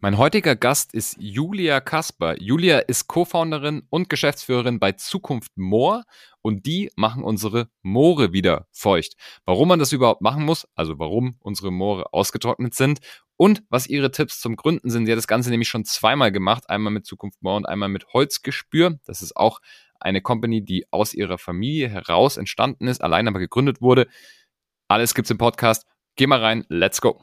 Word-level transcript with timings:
Mein 0.00 0.16
heutiger 0.16 0.54
Gast 0.54 0.94
ist 0.94 1.16
Julia 1.18 1.80
Kasper. 1.80 2.40
Julia 2.40 2.78
ist 2.78 3.08
Co-Founderin 3.08 3.82
und 3.90 4.08
Geschäftsführerin 4.08 4.78
bei 4.78 4.92
Zukunft 4.92 5.50
Moor 5.56 6.04
und 6.40 6.66
die 6.66 6.92
machen 6.94 7.24
unsere 7.24 7.68
Moore 7.82 8.32
wieder 8.32 8.68
feucht. 8.70 9.14
Warum 9.44 9.66
man 9.66 9.80
das 9.80 9.92
überhaupt 9.92 10.22
machen 10.22 10.44
muss, 10.44 10.68
also 10.76 11.00
warum 11.00 11.34
unsere 11.40 11.72
Moore 11.72 12.12
ausgetrocknet 12.12 12.74
sind 12.74 13.00
und 13.36 13.64
was 13.70 13.88
ihre 13.88 14.12
Tipps 14.12 14.40
zum 14.40 14.54
Gründen 14.54 14.88
sind. 14.88 15.06
Sie 15.06 15.10
hat 15.10 15.18
das 15.18 15.26
Ganze 15.26 15.50
nämlich 15.50 15.68
schon 15.68 15.84
zweimal 15.84 16.30
gemacht, 16.30 16.70
einmal 16.70 16.92
mit 16.92 17.04
Zukunft 17.04 17.42
Moor 17.42 17.56
und 17.56 17.66
einmal 17.66 17.88
mit 17.88 18.06
Holzgespür. 18.12 19.00
Das 19.04 19.20
ist 19.20 19.36
auch 19.36 19.58
eine 19.98 20.22
Company, 20.22 20.64
die 20.64 20.86
aus 20.92 21.12
ihrer 21.12 21.38
Familie 21.38 21.88
heraus 21.88 22.36
entstanden 22.36 22.86
ist, 22.86 23.02
allein 23.02 23.26
aber 23.26 23.40
gegründet 23.40 23.80
wurde. 23.80 24.06
Alles 24.86 25.12
gibt's 25.14 25.32
im 25.32 25.38
Podcast. 25.38 25.88
Geh 26.14 26.28
mal 26.28 26.38
rein, 26.38 26.64
let's 26.68 27.00
go. 27.00 27.20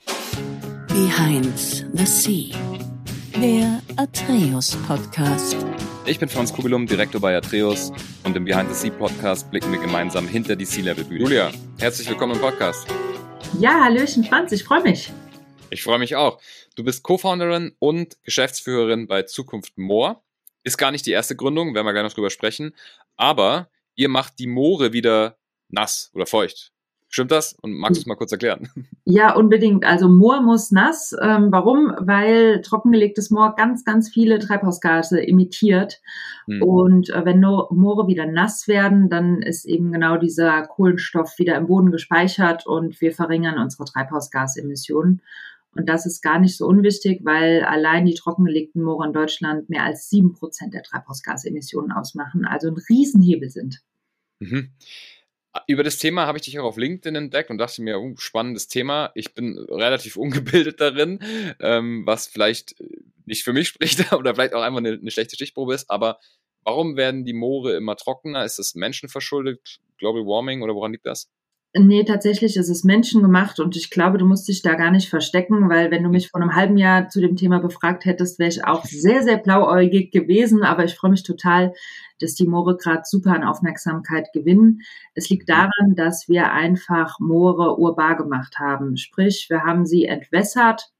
Behind 0.95 1.59
the 1.91 2.05
Sea, 2.05 2.55
der 3.41 3.81
Atreus 3.97 4.77
Podcast. 4.87 5.57
Ich 6.05 6.19
bin 6.19 6.29
Franz 6.29 6.53
Kugelum, 6.53 6.87
Direktor 6.87 7.19
bei 7.19 7.35
Atreus 7.35 7.91
und 8.23 8.37
im 8.37 8.45
Behind 8.45 8.73
the 8.73 8.75
Sea 8.75 8.91
Podcast 8.91 9.51
blicken 9.51 9.73
wir 9.73 9.79
gemeinsam 9.81 10.25
hinter 10.25 10.55
die 10.55 10.63
Sea-Level-Bühne. 10.63 11.19
Julia, 11.19 11.51
herzlich 11.79 12.07
willkommen 12.07 12.35
im 12.35 12.39
Podcast. 12.39 12.87
Ja, 13.59 13.83
Hallöchen 13.83 14.23
Franz, 14.23 14.53
ich 14.53 14.63
freue 14.63 14.83
mich. 14.83 15.11
Ich 15.69 15.83
freue 15.83 15.99
mich 15.99 16.15
auch. 16.15 16.39
Du 16.77 16.85
bist 16.85 17.03
Co-Founderin 17.03 17.75
und 17.79 18.15
Geschäftsführerin 18.23 19.05
bei 19.07 19.23
Zukunft 19.23 19.77
Moor. 19.77 20.23
Ist 20.63 20.77
gar 20.77 20.91
nicht 20.91 21.05
die 21.05 21.11
erste 21.11 21.35
Gründung, 21.35 21.75
werden 21.75 21.85
wir 21.85 21.91
gleich 21.91 22.05
noch 22.05 22.13
drüber 22.13 22.29
sprechen. 22.29 22.73
Aber 23.17 23.69
ihr 23.95 24.07
macht 24.07 24.39
die 24.39 24.47
Moore 24.47 24.93
wieder 24.93 25.37
nass 25.67 26.09
oder 26.13 26.25
feucht. 26.25 26.71
Stimmt 27.09 27.31
das? 27.31 27.55
Und 27.61 27.73
magst 27.73 27.97
du 27.97 28.01
es 28.01 28.05
mal 28.07 28.15
kurz 28.15 28.31
erklären? 28.31 28.69
Ja, 29.07 29.35
unbedingt. 29.35 29.85
Also 29.85 30.09
Moor 30.09 30.41
muss 30.41 30.71
nass. 30.71 31.15
Ähm, 31.21 31.49
warum? 31.51 31.93
Weil 31.99 32.61
trockengelegtes 32.61 33.29
Moor 33.29 33.55
ganz, 33.55 33.85
ganz 33.85 34.09
viele 34.09 34.39
Treibhausgase 34.39 35.25
emittiert. 35.25 36.01
Hm. 36.47 36.63
Und 36.63 37.09
äh, 37.11 37.23
wenn 37.23 37.39
no 37.39 37.67
Moore 37.71 38.07
wieder 38.07 38.25
nass 38.25 38.67
werden, 38.67 39.09
dann 39.09 39.43
ist 39.43 39.65
eben 39.65 39.91
genau 39.91 40.17
dieser 40.17 40.63
Kohlenstoff 40.63 41.37
wieder 41.37 41.55
im 41.55 41.67
Boden 41.67 41.91
gespeichert 41.91 42.65
und 42.65 42.99
wir 42.99 43.11
verringern 43.11 43.59
unsere 43.59 43.85
Treibhausgasemissionen. 43.85 45.21
Und 45.75 45.89
das 45.89 46.05
ist 46.05 46.21
gar 46.21 46.39
nicht 46.39 46.57
so 46.57 46.65
unwichtig, 46.65 47.21
weil 47.23 47.63
allein 47.63 48.05
die 48.05 48.15
trockengelegten 48.15 48.81
Moore 48.81 49.07
in 49.07 49.13
Deutschland 49.13 49.69
mehr 49.69 49.83
als 49.83 50.09
sieben 50.09 50.33
Prozent 50.33 50.73
der 50.73 50.83
Treibhausgasemissionen 50.83 51.91
ausmachen, 51.91 52.45
also 52.45 52.69
ein 52.69 52.81
Riesenhebel 52.89 53.49
sind. 53.49 53.81
Mhm. 54.39 54.71
Über 55.67 55.83
das 55.83 55.97
Thema 55.97 56.27
habe 56.27 56.37
ich 56.37 56.43
dich 56.43 56.59
auch 56.59 56.65
auf 56.65 56.77
LinkedIn 56.77 57.15
entdeckt 57.15 57.49
und 57.49 57.57
dachte 57.57 57.81
mir, 57.81 57.99
uh, 57.99 58.17
spannendes 58.17 58.67
Thema. 58.67 59.11
Ich 59.15 59.33
bin 59.33 59.57
relativ 59.57 60.17
ungebildet 60.17 60.81
darin, 60.81 61.19
ähm, 61.59 62.05
was 62.05 62.27
vielleicht 62.27 62.79
äh, 62.79 62.97
nicht 63.25 63.43
für 63.43 63.53
mich 63.53 63.67
spricht 63.69 64.11
oder 64.13 64.35
vielleicht 64.35 64.53
auch 64.53 64.61
einfach 64.61 64.79
eine, 64.79 64.93
eine, 64.93 65.11
schlechte 65.11 65.35
Stichprobe 65.35 65.73
ist. 65.73 65.89
Aber 65.89 66.19
warum 66.63 66.97
werden 66.97 67.23
die 67.23 67.33
Moore 67.33 67.75
immer 67.75 67.95
trockener? 67.95 68.43
Ist 68.43 68.59
das 68.59 68.75
menschenverschuldet, 68.75 69.79
Global 69.97 70.25
Warming 70.25 70.61
oder 70.61 70.75
woran 70.75 70.91
liegt 70.91 71.05
das? 71.05 71.29
Nee, 71.77 72.05
tatsächlich 72.05 72.55
ist 72.55 72.69
es 72.69 72.85
menschengemacht 72.85 73.59
und 73.59 73.75
ich 73.75 73.89
glaube, 73.89 74.17
du 74.17 74.25
musst 74.25 74.47
dich 74.47 74.61
da 74.61 74.75
gar 74.75 74.91
nicht 74.91 75.09
verstecken, 75.09 75.67
weil 75.69 75.91
wenn 75.91 76.03
du 76.03 76.09
mich 76.09 76.29
vor 76.29 76.39
einem 76.39 76.55
halben 76.55 76.77
Jahr 76.77 77.09
zu 77.09 77.19
dem 77.19 77.35
Thema 77.35 77.59
befragt 77.59 78.05
hättest, 78.05 78.39
wäre 78.39 78.49
ich 78.49 78.63
auch 78.63 78.85
sehr, 78.85 79.23
sehr 79.23 79.37
blauäugig 79.37 80.11
gewesen. 80.11 80.63
Aber 80.63 80.85
ich 80.85 80.95
freue 80.95 81.11
mich 81.11 81.23
total, 81.23 81.73
dass 82.21 82.33
die 82.33 82.47
Moore 82.47 82.77
gerade 82.77 83.01
super 83.03 83.33
an 83.33 83.43
Aufmerksamkeit 83.43 84.29
gewinnen. 84.31 84.83
Es 85.15 85.29
liegt 85.29 85.49
daran, 85.49 85.95
dass 85.97 86.29
wir 86.29 86.53
einfach 86.53 87.19
Moore 87.19 87.77
urbar 87.77 88.15
gemacht 88.15 88.57
haben. 88.57 88.95
Sprich, 88.95 89.47
wir 89.49 89.63
haben 89.63 89.85
sie 89.85 90.05
entwässert, 90.05 90.93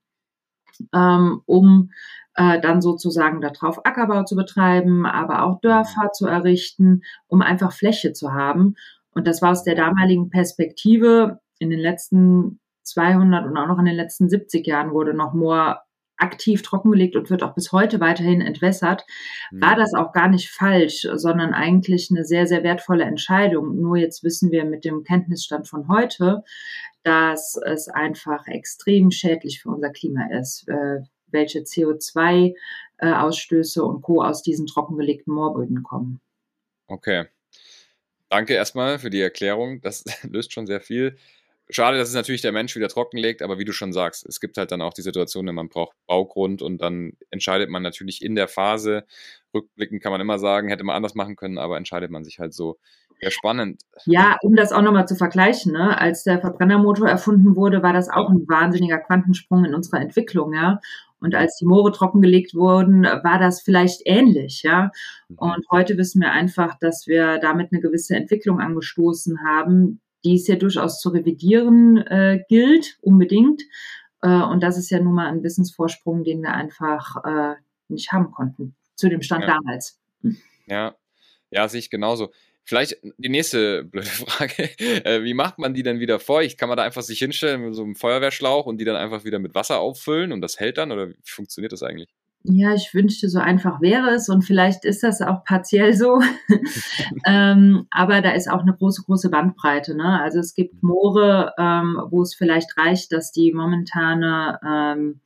ähm, 0.92 1.40
um 1.46 1.90
äh, 2.34 2.60
dann 2.60 2.82
sozusagen 2.82 3.40
darauf 3.40 3.86
Ackerbau 3.86 4.24
zu 4.24 4.36
betreiben, 4.36 5.06
aber 5.06 5.42
auch 5.44 5.60
Dörfer 5.60 6.12
zu 6.12 6.26
errichten, 6.26 7.00
um 7.28 7.40
einfach 7.40 7.72
Fläche 7.72 8.12
zu 8.12 8.34
haben. 8.34 8.74
Und 9.16 9.26
das 9.26 9.40
war 9.40 9.52
aus 9.52 9.64
der 9.64 9.74
damaligen 9.74 10.28
Perspektive 10.28 11.40
in 11.58 11.70
den 11.70 11.80
letzten 11.80 12.60
200 12.82 13.46
und 13.46 13.56
auch 13.56 13.66
noch 13.66 13.78
in 13.78 13.86
den 13.86 13.96
letzten 13.96 14.28
70 14.28 14.66
Jahren 14.66 14.92
wurde 14.92 15.14
noch 15.14 15.32
Moor 15.32 15.80
aktiv 16.18 16.62
trockengelegt 16.62 17.16
und 17.16 17.30
wird 17.30 17.42
auch 17.42 17.54
bis 17.54 17.72
heute 17.72 17.98
weiterhin 18.00 18.42
entwässert, 18.42 19.06
mhm. 19.50 19.62
war 19.62 19.74
das 19.74 19.94
auch 19.94 20.12
gar 20.12 20.28
nicht 20.28 20.50
falsch, 20.50 21.08
sondern 21.14 21.54
eigentlich 21.54 22.10
eine 22.10 22.24
sehr, 22.24 22.46
sehr 22.46 22.62
wertvolle 22.62 23.04
Entscheidung. 23.04 23.80
Nur 23.80 23.96
jetzt 23.96 24.22
wissen 24.22 24.50
wir 24.50 24.66
mit 24.66 24.84
dem 24.84 25.02
Kenntnisstand 25.02 25.66
von 25.66 25.88
heute, 25.88 26.44
dass 27.02 27.58
es 27.64 27.88
einfach 27.88 28.46
extrem 28.46 29.10
schädlich 29.10 29.62
für 29.62 29.70
unser 29.70 29.88
Klima 29.90 30.26
ist, 30.38 30.68
äh, 30.68 31.00
welche 31.28 31.60
CO2-Ausstöße 31.60 33.80
äh, 33.80 33.82
und 33.82 34.02
Co. 34.02 34.22
aus 34.22 34.42
diesen 34.42 34.66
trockengelegten 34.66 35.32
Moorböden 35.32 35.82
kommen. 35.82 36.20
Okay. 36.86 37.28
Danke 38.28 38.54
erstmal 38.54 38.98
für 38.98 39.10
die 39.10 39.20
Erklärung. 39.20 39.80
Das 39.80 40.04
löst 40.22 40.52
schon 40.52 40.66
sehr 40.66 40.80
viel. 40.80 41.16
Schade, 41.68 41.98
dass 41.98 42.08
es 42.08 42.14
natürlich 42.14 42.42
der 42.42 42.52
Mensch 42.52 42.76
wieder 42.76 42.88
trockenlegt, 42.88 43.42
aber 43.42 43.58
wie 43.58 43.64
du 43.64 43.72
schon 43.72 43.92
sagst, 43.92 44.24
es 44.26 44.38
gibt 44.38 44.56
halt 44.56 44.70
dann 44.70 44.82
auch 44.82 44.92
die 44.92 45.02
Situation, 45.02 45.46
man 45.46 45.68
braucht 45.68 45.96
Baugrund 46.06 46.62
und 46.62 46.80
dann 46.80 47.14
entscheidet 47.30 47.70
man 47.70 47.82
natürlich 47.82 48.22
in 48.22 48.36
der 48.36 48.46
Phase, 48.46 49.04
rückblickend 49.52 50.00
kann 50.00 50.12
man 50.12 50.20
immer 50.20 50.38
sagen, 50.38 50.68
hätte 50.68 50.84
man 50.84 50.94
anders 50.94 51.16
machen 51.16 51.34
können, 51.34 51.58
aber 51.58 51.76
entscheidet 51.76 52.12
man 52.12 52.22
sich 52.22 52.38
halt 52.38 52.54
so. 52.54 52.78
Ja, 53.20 53.30
spannend. 53.30 53.82
Ja, 54.04 54.36
um 54.42 54.54
das 54.54 54.72
auch 54.72 54.82
nochmal 54.82 55.08
zu 55.08 55.16
vergleichen, 55.16 55.72
ne? 55.72 55.98
als 55.98 56.22
der 56.22 56.38
Verbrennermotor 56.38 57.08
erfunden 57.08 57.56
wurde, 57.56 57.82
war 57.82 57.94
das 57.94 58.10
auch 58.10 58.28
ein 58.28 58.46
wahnsinniger 58.46 58.98
Quantensprung 58.98 59.64
in 59.64 59.74
unserer 59.74 60.00
Entwicklung, 60.00 60.52
ja. 60.52 60.80
Und 61.26 61.34
als 61.34 61.56
die 61.56 61.66
Moore 61.66 61.90
trockengelegt 61.90 62.54
wurden, 62.54 63.02
war 63.02 63.40
das 63.40 63.60
vielleicht 63.60 64.02
ähnlich, 64.04 64.62
ja. 64.62 64.92
Mhm. 65.28 65.38
Und 65.38 65.66
heute 65.72 65.98
wissen 65.98 66.20
wir 66.20 66.30
einfach, 66.30 66.78
dass 66.78 67.08
wir 67.08 67.38
damit 67.38 67.72
eine 67.72 67.80
gewisse 67.80 68.14
Entwicklung 68.14 68.60
angestoßen 68.60 69.42
haben, 69.44 70.00
die 70.24 70.36
es 70.36 70.46
ja 70.46 70.54
durchaus 70.54 71.00
zu 71.00 71.08
revidieren 71.08 71.96
äh, 71.96 72.44
gilt, 72.48 72.96
unbedingt. 73.00 73.60
Äh, 74.22 74.28
und 74.28 74.62
das 74.62 74.78
ist 74.78 74.88
ja 74.90 75.00
nun 75.00 75.14
mal 75.14 75.26
ein 75.26 75.42
Wissensvorsprung, 75.42 76.22
den 76.22 76.42
wir 76.42 76.52
einfach 76.52 77.16
äh, 77.24 77.56
nicht 77.88 78.12
haben 78.12 78.30
konnten 78.30 78.76
zu 78.94 79.08
dem 79.08 79.20
Stand 79.20 79.46
ja. 79.46 79.56
damals. 79.56 80.00
Ja, 80.68 80.94
ja, 81.50 81.68
sehe 81.68 81.80
ich 81.80 81.90
genauso. 81.90 82.30
Vielleicht 82.66 82.96
die 83.16 83.28
nächste 83.28 83.84
blöde 83.84 84.06
Frage. 84.26 84.70
Äh, 84.78 85.22
wie 85.22 85.34
macht 85.34 85.58
man 85.58 85.72
die 85.72 85.84
denn 85.84 86.00
wieder 86.00 86.18
feucht? 86.18 86.58
Kann 86.58 86.68
man 86.68 86.76
da 86.76 86.82
einfach 86.82 87.02
sich 87.02 87.20
hinstellen 87.20 87.62
mit 87.62 87.74
so 87.76 87.84
einem 87.84 87.94
Feuerwehrschlauch 87.94 88.66
und 88.66 88.78
die 88.78 88.84
dann 88.84 88.96
einfach 88.96 89.24
wieder 89.24 89.38
mit 89.38 89.54
Wasser 89.54 89.78
auffüllen 89.78 90.32
und 90.32 90.40
das 90.40 90.58
hält 90.58 90.76
dann? 90.78 90.90
Oder 90.90 91.10
wie 91.10 91.14
funktioniert 91.24 91.72
das 91.72 91.84
eigentlich? 91.84 92.08
Ja, 92.48 92.74
ich 92.74 92.94
wünschte, 92.94 93.28
so 93.28 93.40
einfach 93.40 93.80
wäre 93.80 94.10
es 94.10 94.28
und 94.28 94.42
vielleicht 94.42 94.84
ist 94.84 95.02
das 95.02 95.20
auch 95.20 95.42
partiell 95.44 95.94
so. 95.94 96.20
ähm, 97.26 97.86
aber 97.90 98.20
da 98.20 98.30
ist 98.30 98.48
auch 98.48 98.60
eine 98.60 98.72
große, 98.72 99.02
große 99.02 99.30
Bandbreite. 99.30 99.96
Ne? 99.96 100.20
Also 100.20 100.38
es 100.38 100.54
gibt 100.54 100.80
Moore, 100.80 101.54
ähm, 101.58 102.00
wo 102.08 102.22
es 102.22 102.36
vielleicht 102.36 102.76
reicht, 102.78 103.10
dass 103.10 103.32
die 103.32 103.52
momentane 103.52 104.60
ähm, 104.64 105.20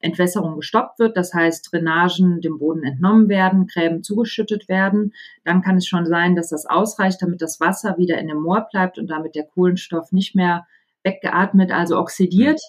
Entwässerung 0.00 0.56
gestoppt 0.56 0.98
wird. 0.98 1.16
Das 1.16 1.32
heißt, 1.32 1.72
Drainagen 1.72 2.42
dem 2.42 2.58
Boden 2.58 2.82
entnommen 2.82 3.30
werden, 3.30 3.66
Gräben 3.66 4.02
zugeschüttet 4.02 4.68
werden. 4.68 5.14
Dann 5.44 5.62
kann 5.62 5.78
es 5.78 5.86
schon 5.86 6.04
sein, 6.04 6.36
dass 6.36 6.50
das 6.50 6.66
ausreicht, 6.66 7.22
damit 7.22 7.40
das 7.40 7.58
Wasser 7.58 7.96
wieder 7.96 8.18
in 8.18 8.28
dem 8.28 8.42
Moor 8.42 8.68
bleibt 8.70 8.98
und 8.98 9.08
damit 9.08 9.34
der 9.34 9.46
Kohlenstoff 9.46 10.12
nicht 10.12 10.34
mehr 10.34 10.66
weggeatmet, 11.06 11.70
also 11.70 11.98
oxidiert. 11.98 12.60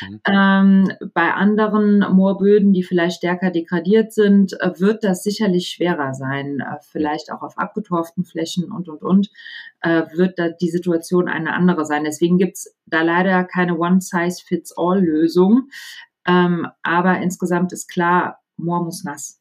Mhm. 0.00 0.20
Ähm, 0.26 0.92
bei 1.14 1.32
anderen 1.32 2.00
Moorböden, 2.00 2.72
die 2.72 2.82
vielleicht 2.82 3.18
stärker 3.18 3.50
degradiert 3.50 4.12
sind, 4.12 4.54
äh, 4.60 4.80
wird 4.80 5.04
das 5.04 5.22
sicherlich 5.22 5.68
schwerer 5.68 6.14
sein. 6.14 6.60
Äh, 6.60 6.78
vielleicht 6.80 7.30
auch 7.30 7.42
auf 7.42 7.58
abgetorften 7.58 8.24
Flächen 8.24 8.72
und, 8.72 8.88
und, 8.88 9.02
und, 9.02 9.30
äh, 9.82 10.02
wird 10.14 10.38
da 10.38 10.48
die 10.48 10.70
Situation 10.70 11.28
eine 11.28 11.52
andere 11.52 11.84
sein. 11.84 12.04
Deswegen 12.04 12.38
gibt's 12.38 12.74
da 12.86 13.02
leider 13.02 13.44
keine 13.44 13.76
One-Size-Fits-All-Lösung. 13.76 15.68
Ähm, 16.26 16.66
aber 16.82 17.18
insgesamt 17.18 17.72
ist 17.72 17.88
klar, 17.88 18.40
Moor 18.56 18.84
muss 18.84 19.04
nass. 19.04 19.40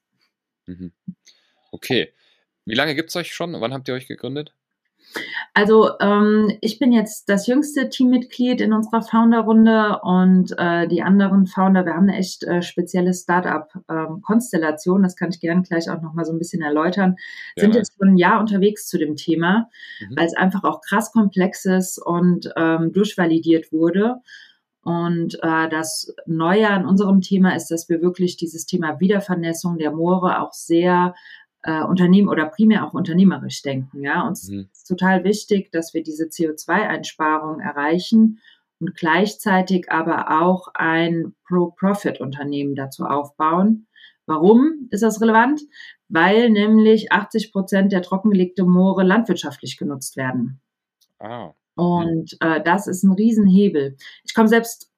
Mhm. 0.68 0.92
Okay. 1.72 2.14
Wie 2.66 2.76
lange 2.76 2.96
gibt's 2.96 3.16
euch 3.16 3.34
schon? 3.34 3.54
Wann 3.60 3.74
habt 3.74 3.88
ihr 3.88 3.94
euch 3.94 4.08
gegründet? 4.08 4.54
Also 5.54 5.90
ähm, 6.00 6.58
ich 6.62 6.80
bin 6.80 6.92
jetzt 6.92 7.30
das 7.30 7.48
jüngste 7.48 7.90
Teammitglied 7.90 8.62
in 8.62 8.74
unserer 8.74 9.02
Founder-Runde 9.02 10.00
und 10.04 10.54
äh, 10.58 10.88
die 10.88 11.02
anderen 11.02 11.46
Founder, 11.46 11.86
wir 11.86 11.94
haben 11.94 12.08
eine 12.08 12.18
echt 12.18 12.44
äh, 12.44 12.62
spezielle 12.62 13.14
Startup-Konstellation, 13.14 14.98
ähm, 14.98 15.04
das 15.04 15.16
kann 15.16 15.30
ich 15.30 15.40
gerne 15.40 15.64
gleich 15.64 15.90
auch 15.90 16.02
nochmal 16.02 16.26
so 16.26 16.32
ein 16.32 16.40
bisschen 16.40 16.62
erläutern, 16.62 17.16
ja. 17.56 17.64
sind 17.64 17.76
jetzt 17.76 17.94
schon 17.98 18.10
ein 18.10 18.18
Jahr 18.18 18.40
unterwegs 18.40 18.88
zu 18.88 18.98
dem 18.98 19.16
Thema, 19.16 19.70
mhm. 20.00 20.16
weil 20.16 20.26
es 20.26 20.36
einfach 20.36 20.64
auch 20.64 20.82
krass 20.82 21.12
komplex 21.12 21.66
ist 21.66 21.98
und 21.98 22.50
ähm, 22.56 22.94
durchvalidiert 22.94 23.72
wurde. 23.72 24.22
Und 24.84 25.36
äh, 25.44 25.70
das 25.70 26.12
Neue 26.26 26.68
an 26.68 26.88
unserem 26.88 27.22
Thema 27.22 27.56
ist, 27.56 27.68
dass 27.68 27.88
wir 27.88 28.02
wirklich 28.02 28.36
dieses 28.38 28.66
Thema 28.66 29.00
Wiedervernässung 29.00 29.78
der 29.78 29.92
Moore 29.92 30.42
auch 30.42 30.54
sehr 30.54 31.14
äh, 31.64 31.84
Unternehmen 31.84 32.30
oder 32.30 32.46
primär 32.46 32.86
auch 32.86 32.94
unternehmerisch 32.94 33.62
denken. 33.62 34.04
Ja, 34.04 34.28
uns 34.28 34.50
mhm. 34.50 34.70
ist 34.72 34.88
total 34.88 35.24
wichtig, 35.24 35.72
dass 35.72 35.94
wir 35.94 36.04
diese 36.04 36.26
CO2-Einsparung 36.26 37.60
erreichen 37.60 38.40
und 38.80 38.96
gleichzeitig 38.96 39.92
aber 39.92 40.42
auch 40.42 40.68
ein 40.74 41.36
Pro-Profit-Unternehmen 41.48 42.76
dazu 42.76 43.06
aufbauen. 43.06 43.88
Warum 44.26 44.88
ist 44.92 45.04
das 45.04 45.22
relevant? 45.22 45.62
Weil 46.10 46.50
nämlich 46.50 47.12
80 47.12 47.52
Prozent 47.52 47.92
der 47.92 48.02
trockengelegte 48.02 48.64
Moore 48.64 49.04
landwirtschaftlich 49.04 49.78
genutzt 49.78 50.18
werden. 50.18 50.60
Ah. 51.20 51.54
Und 51.76 52.38
äh, 52.42 52.62
das 52.64 52.88
ist 52.88 53.04
ein 53.04 53.14
Riesenhebel. 53.14 53.96
Ich 54.24 54.34
komme 54.34 54.48
selbst, 54.48 54.91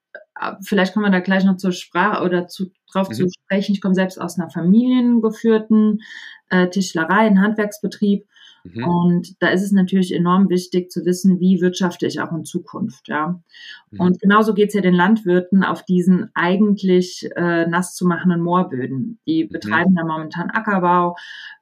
vielleicht 0.66 0.94
kommen 0.94 1.06
wir 1.06 1.12
da 1.12 1.20
gleich 1.20 1.44
noch 1.44 1.58
zur 1.58 1.72
Sprache 1.72 2.24
oder 2.24 2.48
zu, 2.48 2.72
drauf 2.92 3.10
mhm. 3.10 3.14
zu 3.14 3.30
sprechen. 3.30 3.74
Ich 3.74 3.82
komme 3.82 3.96
selbst 3.96 4.20
aus 4.20 4.38
einer 4.38 4.50
familiengeführten 4.50 6.02
äh, 6.50 6.70
Tischlerei, 6.70 7.28
ein 7.28 7.42
Handwerksbetrieb. 7.42 8.28
Mhm. 8.64 8.84
Und 8.84 9.42
da 9.42 9.50
ist 9.50 9.64
es 9.64 9.72
natürlich 9.72 10.14
enorm 10.14 10.50
wichtig 10.50 10.90
zu 10.92 11.06
wissen, 11.06 11.40
wie 11.40 11.62
wirtschafte 11.62 12.08
ich 12.08 12.22
auch 12.22 12.32
in 12.32 12.46
Zukunft. 12.46 13.08
Ja. 13.08 13.42
Mhm. 13.92 14.00
Und 14.00 14.22
genauso 14.22 14.54
geht 14.54 14.70
es 14.70 14.74
ja 14.74 14.82
den 14.82 14.94
Landwirten 14.94 15.64
auf 15.64 15.84
diesen 15.84 16.30
eigentlich 16.34 17.30
äh, 17.36 17.68
nass 17.68 17.96
zu 17.96 18.08
machenden 18.08 18.42
Moorböden. 18.42 19.20
Die 19.28 19.46
mhm. 19.46 19.50
betreiben 19.50 19.96
da 19.96 20.06
momentan 20.06 20.50
Ackerbau, 20.50 21.16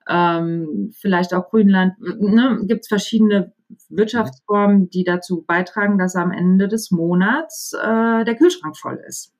ähm, 0.07 0.91
vielleicht 0.93 1.33
auch 1.33 1.49
Grünland. 1.49 1.93
Ne? 1.99 2.59
Gibt 2.67 2.81
es 2.81 2.87
verschiedene 2.87 3.53
Wirtschaftsformen, 3.89 4.89
die 4.89 5.03
dazu 5.03 5.43
beitragen, 5.45 5.97
dass 5.97 6.15
am 6.15 6.31
Ende 6.31 6.67
des 6.67 6.91
Monats 6.91 7.73
äh, 7.73 8.23
der 8.25 8.35
Kühlschrank 8.35 8.77
voll 8.77 9.01
ist. 9.07 9.33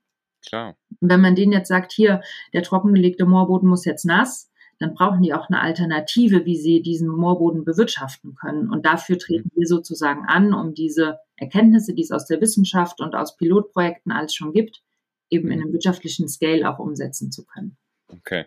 Klar. 0.48 0.76
Wenn 1.00 1.22
man 1.22 1.36
denen 1.36 1.52
jetzt 1.52 1.68
sagt, 1.68 1.92
hier, 1.92 2.22
der 2.54 2.64
trockengelegte 2.64 3.26
Moorboden 3.26 3.70
muss 3.70 3.86
jetzt 3.86 4.06
nass, 4.06 4.51
dann 4.82 4.94
brauchen 4.94 5.22
die 5.22 5.34
auch 5.34 5.48
eine 5.50 5.62
Alternative, 5.62 6.46
wie 6.46 6.58
sie 6.58 6.82
diesen 6.82 7.08
Moorboden 7.08 7.64
bewirtschaften 7.66 8.36
können. 8.36 8.70
Und 8.70 8.86
dafür 8.86 9.18
treten 9.18 9.52
wir 9.56 9.68
sozusagen 9.68 10.26
an, 10.28 10.54
um 10.54 10.74
diese 10.74 11.20
Erkenntnisse, 11.38 11.94
die 11.94 12.02
es 12.02 12.12
aus 12.12 12.26
der 12.26 12.42
Wissenschaft 12.42 13.00
und 13.00 13.16
aus 13.16 13.38
Pilotprojekten 13.38 14.12
alles 14.12 14.34
schon 14.34 14.54
gibt, 14.54 14.82
eben 15.30 15.52
in 15.52 15.58
mhm. 15.60 15.64
einem 15.64 15.74
wirtschaftlichen 15.74 16.28
Scale 16.28 16.70
auch 16.70 16.80
umsetzen 16.80 17.32
zu 17.32 17.46
können. 17.46 17.78
Okay. 18.08 18.46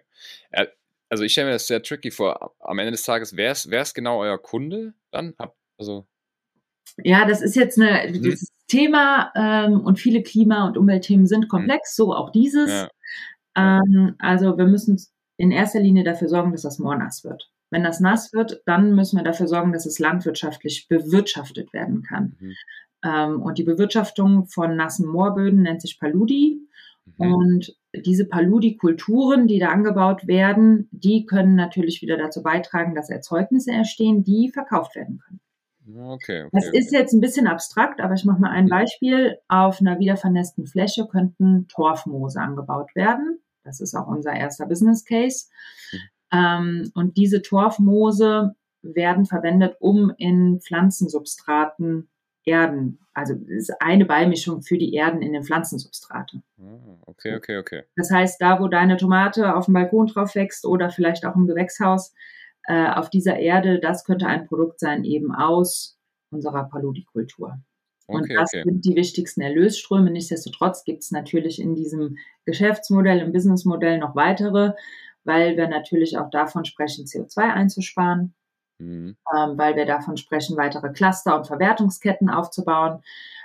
Also 1.08 1.24
ich 1.24 1.32
stelle 1.32 1.48
mir 1.48 1.52
das 1.52 1.66
sehr 1.66 1.82
tricky 1.82 2.10
vor. 2.10 2.54
Am 2.60 2.78
Ende 2.78 2.92
des 2.92 3.04
Tages, 3.04 3.36
wer 3.36 3.52
ist, 3.52 3.70
wer 3.70 3.82
ist 3.82 3.94
genau 3.94 4.20
euer 4.20 4.38
Kunde 4.38 4.94
dann? 5.10 5.34
Also 5.78 6.06
ja, 6.98 7.26
das 7.26 7.42
ist 7.42 7.56
jetzt 7.56 7.78
eine, 7.80 8.08
mhm. 8.08 8.22
dieses 8.22 8.52
Thema 8.68 9.32
ähm, 9.34 9.80
und 9.80 9.98
viele 9.98 10.22
Klima- 10.22 10.66
und 10.66 10.78
Umweltthemen 10.78 11.26
sind 11.26 11.48
komplex, 11.48 11.98
mhm. 11.98 12.02
so 12.02 12.14
auch 12.14 12.30
dieses. 12.30 12.70
Ja. 12.70 12.88
Ähm, 13.56 14.14
also 14.18 14.56
wir 14.58 14.66
müssen 14.66 15.00
in 15.36 15.50
erster 15.50 15.80
Linie 15.80 16.04
dafür 16.04 16.28
sorgen, 16.28 16.52
dass 16.52 16.62
das 16.62 16.78
Moor 16.78 16.96
nass 16.96 17.24
wird. 17.24 17.50
Wenn 17.70 17.82
das 17.82 18.00
nass 18.00 18.32
wird, 18.32 18.62
dann 18.66 18.94
müssen 18.94 19.18
wir 19.18 19.24
dafür 19.24 19.48
sorgen, 19.48 19.72
dass 19.72 19.86
es 19.86 19.98
landwirtschaftlich 19.98 20.86
bewirtschaftet 20.88 21.72
werden 21.72 22.02
kann. 22.02 22.36
Mhm. 22.38 22.54
Ähm, 23.04 23.42
und 23.42 23.58
die 23.58 23.64
Bewirtschaftung 23.64 24.46
von 24.46 24.76
nassen 24.76 25.08
Moorböden 25.08 25.62
nennt 25.62 25.82
sich 25.82 25.98
Paludi. 25.98 26.60
Mhm. 27.18 27.34
Und 27.34 27.76
diese 27.94 28.26
Paludi-Kulturen, 28.26 29.46
die 29.46 29.58
da 29.58 29.70
angebaut 29.70 30.26
werden, 30.26 30.88
die 30.90 31.26
können 31.26 31.54
natürlich 31.54 32.00
wieder 32.02 32.16
dazu 32.16 32.42
beitragen, 32.42 32.94
dass 32.94 33.10
Erzeugnisse 33.10 33.72
entstehen, 33.72 34.24
die 34.24 34.50
verkauft 34.50 34.94
werden 34.94 35.18
können. 35.18 35.40
Okay, 35.86 36.44
okay, 36.44 36.48
das 36.52 36.66
ist 36.68 36.92
jetzt 36.92 37.12
ein 37.12 37.20
bisschen 37.20 37.46
abstrakt, 37.46 38.00
aber 38.00 38.14
ich 38.14 38.24
mache 38.24 38.40
mal 38.40 38.50
ein. 38.50 38.68
Beispiel. 38.68 39.36
Auf 39.48 39.80
einer 39.80 39.98
wiedervernässten 39.98 40.66
Fläche 40.66 41.06
könnten 41.06 41.68
Torfmoose 41.68 42.40
angebaut 42.40 42.94
werden. 42.94 43.40
Das 43.64 43.80
ist 43.80 43.94
auch 43.94 44.06
unser 44.06 44.32
erster 44.32 44.66
Business 44.66 45.04
Case. 45.04 45.46
Ähm, 46.32 46.90
und 46.94 47.16
diese 47.16 47.42
Torfmoose 47.42 48.54
werden 48.82 49.24
verwendet, 49.24 49.76
um 49.80 50.12
in 50.18 50.60
Pflanzensubstraten 50.60 52.08
Erden, 52.46 52.98
also 53.14 53.34
ist 53.46 53.72
eine 53.80 54.04
Beimischung 54.04 54.60
für 54.60 54.76
die 54.76 54.92
Erden 54.92 55.22
in 55.22 55.32
den 55.32 55.44
Pflanzensubstrate. 55.44 56.42
Ah, 56.60 56.98
okay, 57.06 57.36
okay, 57.36 57.56
okay. 57.56 57.82
Das 57.96 58.10
heißt, 58.10 58.40
da 58.40 58.60
wo 58.60 58.68
deine 58.68 58.98
Tomate 58.98 59.54
auf 59.54 59.64
dem 59.64 59.74
Balkon 59.74 60.08
drauf 60.08 60.34
wächst 60.34 60.66
oder 60.66 60.90
vielleicht 60.90 61.24
auch 61.24 61.36
im 61.36 61.46
Gewächshaus, 61.46 62.12
äh, 62.66 62.90
auf 62.90 63.08
dieser 63.08 63.38
Erde, 63.38 63.80
das 63.80 64.04
könnte 64.04 64.26
ein 64.26 64.46
Produkt 64.46 64.80
sein 64.80 65.04
eben 65.04 65.34
aus 65.34 65.98
unserer 66.30 66.68
Paludikultur. 66.68 67.58
Und 68.06 68.24
okay, 68.24 68.34
das 68.34 68.52
okay. 68.52 68.62
sind 68.64 68.84
die 68.84 68.96
wichtigsten 68.96 69.40
Erlösströme. 69.40 70.10
Nichtsdestotrotz 70.10 70.84
gibt 70.84 71.02
es 71.02 71.10
natürlich 71.10 71.60
in 71.60 71.74
diesem 71.74 72.18
Geschäftsmodell, 72.44 73.20
im 73.20 73.32
Businessmodell 73.32 73.98
noch 73.98 74.14
weitere, 74.14 74.72
weil 75.24 75.56
wir 75.56 75.68
natürlich 75.68 76.18
auch 76.18 76.30
davon 76.30 76.66
sprechen, 76.66 77.06
CO2 77.06 77.38
einzusparen, 77.38 78.34
mhm. 78.78 79.16
ähm, 79.34 79.58
weil 79.58 79.74
wir 79.76 79.86
davon 79.86 80.18
sprechen, 80.18 80.56
weitere 80.58 80.92
Cluster 80.92 81.36
und 81.36 81.46
Verwertungsketten 81.46 82.28
aufzubauen, 82.28 83.02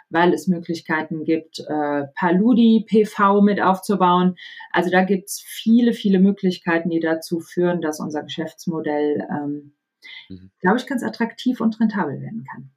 weil 0.09 0.33
es 0.33 0.47
Möglichkeiten 0.47 1.23
gibt, 1.23 1.59
äh, 1.59 2.07
Paludi 2.15 2.85
PV 2.85 3.41
mit 3.41 3.61
aufzubauen. 3.61 4.35
Also 4.73 4.89
da 4.89 5.03
gibt 5.03 5.29
es 5.29 5.41
viele, 5.45 5.93
viele 5.93 6.19
Möglichkeiten, 6.19 6.89
die 6.89 6.99
dazu 6.99 7.39
führen, 7.39 7.81
dass 7.81 8.01
unser 8.01 8.23
Geschäftsmodell, 8.23 9.25
ähm, 9.29 9.73
mhm. 10.27 10.51
glaube 10.59 10.77
ich, 10.77 10.87
ganz 10.87 11.01
attraktiv 11.03 11.61
und 11.61 11.79
rentabel 11.79 12.19
werden 12.19 12.43
kann. 12.51 12.71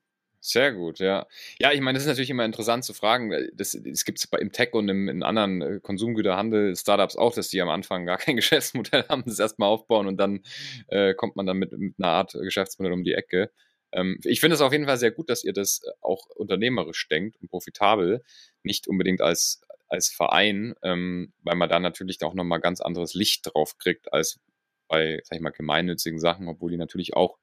Sehr 0.44 0.72
gut, 0.72 0.98
ja. 0.98 1.28
Ja, 1.60 1.70
ich 1.70 1.80
meine, 1.80 1.94
das 1.94 2.02
ist 2.02 2.08
natürlich 2.08 2.30
immer 2.30 2.44
interessant 2.44 2.84
zu 2.84 2.94
fragen. 2.94 3.30
Das, 3.54 3.78
das 3.80 4.04
gibt 4.04 4.18
es 4.18 4.28
im 4.40 4.50
Tech 4.50 4.72
und 4.72 4.88
im, 4.88 5.08
in 5.08 5.22
anderen 5.22 5.62
äh, 5.62 5.80
Konsumgüterhandel, 5.80 6.74
Startups 6.74 7.14
auch, 7.14 7.32
dass 7.32 7.48
die 7.48 7.60
am 7.62 7.68
Anfang 7.68 8.06
gar 8.06 8.18
kein 8.18 8.34
Geschäftsmodell 8.34 9.04
haben, 9.08 9.22
das 9.24 9.38
erstmal 9.38 9.68
aufbauen 9.68 10.08
und 10.08 10.16
dann 10.16 10.40
äh, 10.88 11.14
kommt 11.14 11.36
man 11.36 11.46
dann 11.46 11.58
mit, 11.58 11.70
mit, 11.78 11.94
einer 11.96 12.08
Art 12.08 12.32
Geschäftsmodell 12.32 12.92
um 12.92 13.04
die 13.04 13.14
Ecke. 13.14 13.52
Ähm, 13.92 14.18
ich 14.24 14.40
finde 14.40 14.56
es 14.56 14.62
auf 14.62 14.72
jeden 14.72 14.86
Fall 14.86 14.98
sehr 14.98 15.12
gut, 15.12 15.30
dass 15.30 15.44
ihr 15.44 15.52
das 15.52 15.80
äh, 15.84 15.90
auch 16.00 16.26
unternehmerisch 16.34 17.06
denkt 17.08 17.36
und 17.40 17.48
profitabel, 17.48 18.24
nicht 18.64 18.88
unbedingt 18.88 19.20
als, 19.20 19.60
als 19.86 20.08
Verein, 20.08 20.74
ähm, 20.82 21.32
weil 21.44 21.54
man 21.54 21.68
da 21.68 21.78
natürlich 21.78 22.20
auch 22.24 22.34
nochmal 22.34 22.60
ganz 22.60 22.80
anderes 22.80 23.14
Licht 23.14 23.48
drauf 23.54 23.78
kriegt 23.78 24.12
als 24.12 24.40
bei, 24.88 25.20
sag 25.22 25.36
ich 25.36 25.42
mal, 25.42 25.50
gemeinnützigen 25.50 26.18
Sachen, 26.18 26.48
obwohl 26.48 26.72
die 26.72 26.78
natürlich 26.78 27.14
auch 27.14 27.38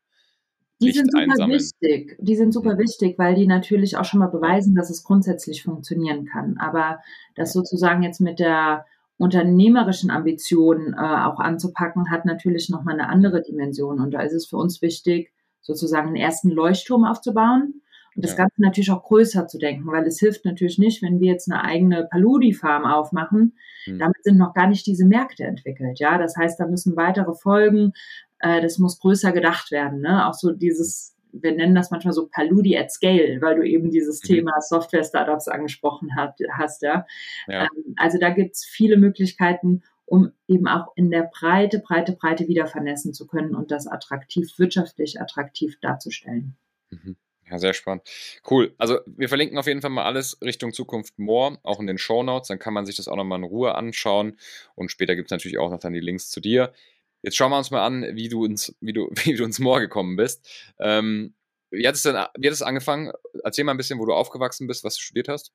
die 0.82 0.92
sind 0.92 1.12
super 1.12 1.24
einsammeln. 1.24 1.60
wichtig. 1.60 2.18
Die 2.20 2.36
sind 2.36 2.54
super 2.54 2.78
wichtig, 2.78 3.18
weil 3.18 3.36
die 3.36 3.48
natürlich 3.48 3.98
auch 3.98 4.06
schon 4.06 4.20
mal 4.20 4.28
beweisen, 4.28 4.76
dass 4.76 4.90
es 4.90 5.04
grundsätzlich 5.04 5.64
funktionieren 5.64 6.26
kann. 6.26 6.58
Aber 6.58 7.00
das 7.36 7.54
sozusagen 7.54 8.04
jetzt 8.04 8.22
mit 8.22 8.40
der 8.40 8.86
unternehmerischen 9.18 10.12
Ambition 10.12 10.94
äh, 10.94 10.98
auch 10.98 11.40
anzupacken, 11.40 12.10
hat 12.10 12.26
natürlich 12.26 12.70
nochmal 12.70 12.94
eine 12.94 13.10
andere 13.10 13.42
Dimension. 13.42 14.00
Und 14.00 14.14
da 14.14 14.22
ist 14.22 14.34
es 14.34 14.48
für 14.48 14.58
uns 14.58 14.82
wichtig, 14.82 15.34
sozusagen 15.62 16.08
einen 16.08 16.16
ersten 16.16 16.50
Leuchtturm 16.50 17.04
aufzubauen 17.04 17.82
und 18.20 18.26
das 18.26 18.32
ja. 18.32 18.38
Ganze 18.40 18.62
natürlich 18.62 18.92
auch 18.92 19.04
größer 19.04 19.48
zu 19.48 19.58
denken, 19.58 19.88
weil 19.88 20.06
es 20.06 20.20
hilft 20.20 20.44
natürlich 20.44 20.78
nicht, 20.78 21.02
wenn 21.02 21.22
wir 21.22 21.32
jetzt 21.32 21.50
eine 21.50 21.64
eigene 21.64 22.06
Paludi-Farm 22.12 22.86
aufmachen. 22.86 23.58
Hm. 23.86 24.00
Damit 24.00 24.24
sind 24.24 24.38
noch 24.38 24.54
gar 24.54 24.68
nicht 24.68 24.86
diese 24.88 25.06
Märkte 25.06 25.46
entwickelt. 25.46 26.00
Ja, 26.00 26.18
das 26.18 26.36
heißt, 26.36 26.60
da 26.60 26.68
müssen 26.68 26.96
weitere 26.96 27.34
Folgen 27.34 27.94
äh, 28.40 28.62
das 28.62 28.78
muss 28.78 29.00
größer 29.00 29.32
gedacht 29.32 29.72
werden. 29.72 30.02
Ne? 30.02 30.28
Auch 30.28 30.34
so 30.34 30.52
dieses, 30.52 31.16
wir 31.32 31.52
nennen 31.52 31.76
das 31.76 31.92
manchmal 31.92 32.14
so 32.14 32.28
Paludi 32.28 32.78
at 32.78 32.92
Scale, 32.92 33.42
weil 33.42 33.56
du 33.56 33.64
eben 33.64 33.92
dieses 33.92 34.24
mhm. 34.24 34.28
Thema 34.28 34.62
Software-Startups 34.62 35.48
angesprochen 35.48 36.16
hat, 36.16 36.36
hast. 36.58 36.82
Ja? 36.82 37.06
ja. 37.48 37.64
Ähm, 37.64 37.94
also 37.98 38.18
da 38.18 38.30
gibt's 38.30 38.66
viele 38.66 38.98
Möglichkeiten, 38.98 39.84
um 40.06 40.32
eben 40.48 40.68
auch 40.68 40.92
in 40.96 41.12
der 41.12 41.30
Breite, 41.32 41.80
Breite, 41.80 42.14
Breite 42.14 42.48
wieder 42.48 42.66
vernässen 42.66 43.14
zu 43.14 43.28
können 43.28 43.56
und 43.56 43.72
das 43.72 43.88
attraktiv, 43.88 44.58
wirtschaftlich 44.58 45.22
attraktiv 45.22 45.78
darzustellen. 45.82 46.56
Mhm. 46.90 47.16
Ja, 47.50 47.58
sehr 47.58 47.74
spannend. 47.74 48.04
Cool. 48.50 48.74
Also 48.78 49.00
wir 49.06 49.28
verlinken 49.28 49.58
auf 49.58 49.66
jeden 49.66 49.82
Fall 49.82 49.90
mal 49.90 50.04
alles 50.04 50.40
Richtung 50.42 50.72
Zukunft 50.72 51.18
More, 51.18 51.58
auch 51.64 51.80
in 51.80 51.88
den 51.88 51.98
Show 51.98 52.22
Notes. 52.22 52.48
Dann 52.48 52.60
kann 52.60 52.74
man 52.74 52.86
sich 52.86 52.96
das 52.96 53.08
auch 53.08 53.16
nochmal 53.16 53.40
in 53.40 53.44
Ruhe 53.44 53.74
anschauen. 53.76 54.38
Und 54.76 54.92
später 54.92 55.16
gibt 55.16 55.28
es 55.28 55.32
natürlich 55.32 55.58
auch 55.58 55.72
noch 55.72 55.80
dann 55.80 55.94
die 55.94 56.00
Links 56.00 56.30
zu 56.30 56.42
dir. 56.42 56.74
Jetzt 57.22 57.36
schauen 57.36 57.52
wir 57.52 57.58
uns 57.58 57.72
mal 57.72 57.86
an, 57.86 58.06
wie 58.14 58.30
du 58.30 58.46
ins, 58.46 58.76
wie 58.82 58.94
du, 58.94 59.10
wie 59.24 59.34
du 59.34 59.44
ins 59.44 59.60
Moor 59.60 59.80
gekommen 59.80 60.16
bist. 60.16 60.48
Ähm, 60.80 61.34
wie 61.72 61.88
hat 61.88 61.96
es 61.96 62.04
denn, 62.04 62.16
wie 62.38 62.48
hat 62.48 62.54
es 62.54 62.62
angefangen? 62.62 63.12
Erzähl 63.44 63.64
mal 63.64 63.72
ein 63.72 63.78
bisschen, 63.78 64.00
wo 64.00 64.06
du 64.06 64.14
aufgewachsen 64.14 64.68
bist, 64.68 64.84
was 64.84 64.96
du 64.96 65.02
studiert 65.02 65.28
hast. 65.28 65.54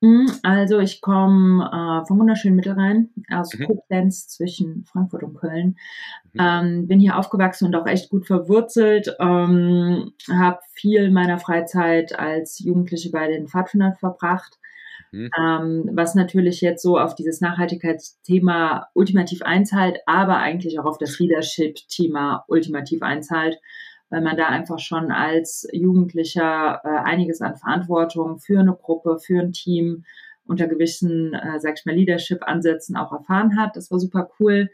Hm, 0.00 0.30
also 0.44 0.78
ich 0.78 1.00
komme 1.00 1.64
äh, 1.64 2.06
vom 2.06 2.20
wunderschönen 2.20 2.54
Mittelrhein 2.54 3.10
aus 3.32 3.52
mhm. 3.54 3.66
Koblenz 3.66 4.28
zwischen 4.28 4.84
Frankfurt 4.84 5.24
und 5.24 5.34
Köln. 5.34 5.76
Mhm. 6.34 6.40
Ähm, 6.40 6.86
bin 6.86 7.00
hier 7.00 7.18
aufgewachsen 7.18 7.66
und 7.66 7.74
auch 7.74 7.86
echt 7.86 8.08
gut 8.08 8.24
verwurzelt. 8.24 9.16
Ähm, 9.18 10.12
Habe 10.30 10.60
viel 10.74 11.10
meiner 11.10 11.38
Freizeit 11.38 12.16
als 12.16 12.60
Jugendliche 12.60 13.10
bei 13.10 13.26
den 13.26 13.48
Pfadfindern 13.48 13.96
verbracht. 13.96 14.57
Mhm. 15.12 15.30
Ähm, 15.38 15.90
was 15.94 16.14
natürlich 16.14 16.60
jetzt 16.60 16.82
so 16.82 16.98
auf 16.98 17.14
dieses 17.14 17.40
Nachhaltigkeitsthema 17.40 18.88
ultimativ 18.94 19.42
einzahlt, 19.42 19.98
aber 20.06 20.38
eigentlich 20.38 20.78
auch 20.78 20.84
auf 20.84 20.98
das 20.98 21.18
Leadership-Thema 21.18 22.44
ultimativ 22.48 23.02
einzahlt, 23.02 23.58
weil 24.10 24.22
man 24.22 24.36
da 24.36 24.48
einfach 24.48 24.78
schon 24.78 25.10
als 25.10 25.66
Jugendlicher 25.72 26.80
äh, 26.84 26.88
einiges 26.88 27.40
an 27.40 27.56
Verantwortung 27.56 28.38
für 28.38 28.60
eine 28.60 28.74
Gruppe, 28.74 29.18
für 29.18 29.40
ein 29.40 29.52
Team 29.52 30.04
unter 30.46 30.66
gewissen, 30.66 31.34
äh, 31.34 31.60
sag 31.60 31.78
ich 31.78 31.84
mal, 31.86 31.94
Leadership-Ansätzen 31.94 32.96
auch 32.96 33.12
erfahren 33.12 33.58
hat. 33.58 33.76
Das 33.76 33.90
war 33.90 33.98
super 34.00 34.30
cool. 34.40 34.70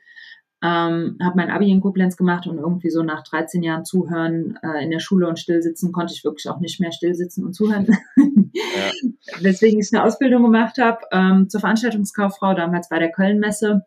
Ähm, 0.62 1.18
habe 1.22 1.36
mein 1.36 1.50
Abi 1.50 1.70
in 1.70 1.80
Koblenz 1.80 2.16
gemacht 2.16 2.46
und 2.46 2.58
irgendwie 2.58 2.88
so 2.88 3.02
nach 3.02 3.22
13 3.22 3.62
Jahren 3.62 3.84
Zuhören 3.84 4.58
äh, 4.62 4.82
in 4.82 4.90
der 4.90 4.98
Schule 5.00 5.28
und 5.28 5.38
stillsitzen 5.38 5.92
konnte 5.92 6.14
ich 6.14 6.24
wirklich 6.24 6.48
auch 6.48 6.58
nicht 6.60 6.80
mehr 6.80 6.92
stillsitzen 6.92 7.44
und 7.44 7.52
zuhören. 7.52 7.86
Ja. 8.16 8.90
Weswegen 9.40 9.80
ich 9.80 9.90
eine 9.92 10.04
Ausbildung 10.04 10.42
gemacht 10.42 10.78
habe 10.78 11.00
ähm, 11.12 11.50
zur 11.50 11.60
Veranstaltungskauffrau, 11.60 12.54
damals 12.54 12.88
bei 12.88 12.98
der 12.98 13.10
Köln-Messe. 13.10 13.84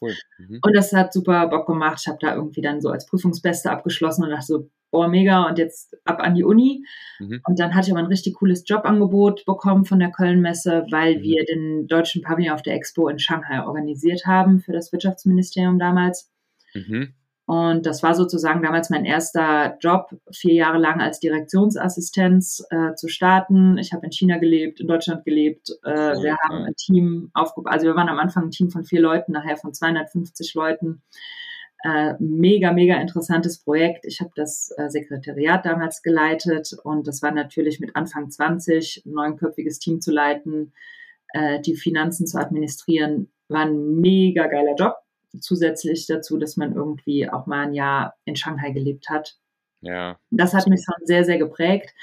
Cool. 0.00 0.14
Mhm. 0.38 0.60
Und 0.62 0.76
das 0.76 0.92
hat 0.92 1.12
super 1.12 1.48
Bock 1.48 1.66
gemacht. 1.66 1.98
Ich 2.00 2.08
habe 2.08 2.18
da 2.20 2.34
irgendwie 2.34 2.62
dann 2.62 2.80
so 2.80 2.90
als 2.90 3.06
Prüfungsbeste 3.06 3.70
abgeschlossen 3.70 4.24
und 4.24 4.30
dachte 4.30 4.46
so, 4.46 4.70
boah, 4.90 5.08
mega, 5.08 5.46
und 5.46 5.58
jetzt 5.58 5.96
ab 6.04 6.20
an 6.20 6.34
die 6.34 6.44
Uni. 6.44 6.84
Mhm. 7.18 7.40
Und 7.46 7.58
dann 7.58 7.74
hatte 7.74 7.88
ich 7.88 7.92
aber 7.92 8.00
ein 8.00 8.06
richtig 8.06 8.34
cooles 8.34 8.64
Jobangebot 8.66 9.44
bekommen 9.44 9.84
von 9.84 9.98
der 9.98 10.10
Köln-Messe, 10.10 10.86
weil 10.90 11.18
mhm. 11.18 11.22
wir 11.22 11.44
den 11.44 11.86
deutschen 11.86 12.22
Pavillon 12.22 12.54
auf 12.54 12.62
der 12.62 12.74
Expo 12.74 13.08
in 13.08 13.18
Shanghai 13.18 13.64
organisiert 13.64 14.26
haben 14.26 14.60
für 14.60 14.72
das 14.72 14.92
Wirtschaftsministerium 14.92 15.78
damals. 15.78 16.30
Mhm. 16.74 17.14
Und 17.50 17.84
das 17.84 18.04
war 18.04 18.14
sozusagen 18.14 18.62
damals 18.62 18.90
mein 18.90 19.04
erster 19.04 19.76
Job, 19.80 20.14
vier 20.30 20.54
Jahre 20.54 20.78
lang 20.78 21.00
als 21.00 21.18
Direktionsassistenz 21.18 22.64
äh, 22.70 22.94
zu 22.94 23.08
starten. 23.08 23.76
Ich 23.76 23.92
habe 23.92 24.06
in 24.06 24.12
China 24.12 24.38
gelebt, 24.38 24.78
in 24.78 24.86
Deutschland 24.86 25.24
gelebt. 25.24 25.68
Äh, 25.82 25.90
wir 26.22 26.36
haben 26.38 26.62
ein 26.62 26.76
Team 26.76 27.32
aufgebaut. 27.34 27.72
Also 27.72 27.86
wir 27.86 27.96
waren 27.96 28.08
am 28.08 28.20
Anfang 28.20 28.44
ein 28.44 28.50
Team 28.52 28.70
von 28.70 28.84
vier 28.84 29.00
Leuten, 29.00 29.32
nachher 29.32 29.56
von 29.56 29.74
250 29.74 30.54
Leuten. 30.54 31.02
Äh, 31.82 32.14
mega, 32.20 32.72
mega 32.72 33.00
interessantes 33.00 33.58
Projekt. 33.58 34.04
Ich 34.06 34.20
habe 34.20 34.30
das 34.36 34.72
äh, 34.76 34.88
Sekretariat 34.88 35.66
damals 35.66 36.02
geleitet 36.02 36.76
und 36.84 37.08
das 37.08 37.20
war 37.20 37.32
natürlich 37.32 37.80
mit 37.80 37.96
Anfang 37.96 38.30
20 38.30 39.02
ein 39.04 39.12
neunköpfiges 39.12 39.80
Team 39.80 40.00
zu 40.00 40.12
leiten, 40.12 40.72
äh, 41.32 41.60
die 41.60 41.74
Finanzen 41.74 42.28
zu 42.28 42.38
administrieren, 42.38 43.32
war 43.48 43.62
ein 43.62 43.96
mega 43.96 44.46
geiler 44.46 44.76
Job. 44.76 44.94
Zusätzlich 45.38 46.06
dazu, 46.06 46.38
dass 46.38 46.56
man 46.56 46.74
irgendwie 46.74 47.28
auch 47.28 47.46
mal 47.46 47.66
ein 47.66 47.74
Jahr 47.74 48.16
in 48.24 48.36
Shanghai 48.36 48.72
gelebt 48.72 49.08
hat. 49.08 49.36
Ja. 49.80 50.18
Das 50.30 50.54
hat 50.54 50.66
mich 50.66 50.84
schon 50.84 51.06
sehr, 51.06 51.24
sehr 51.24 51.38
geprägt 51.38 51.94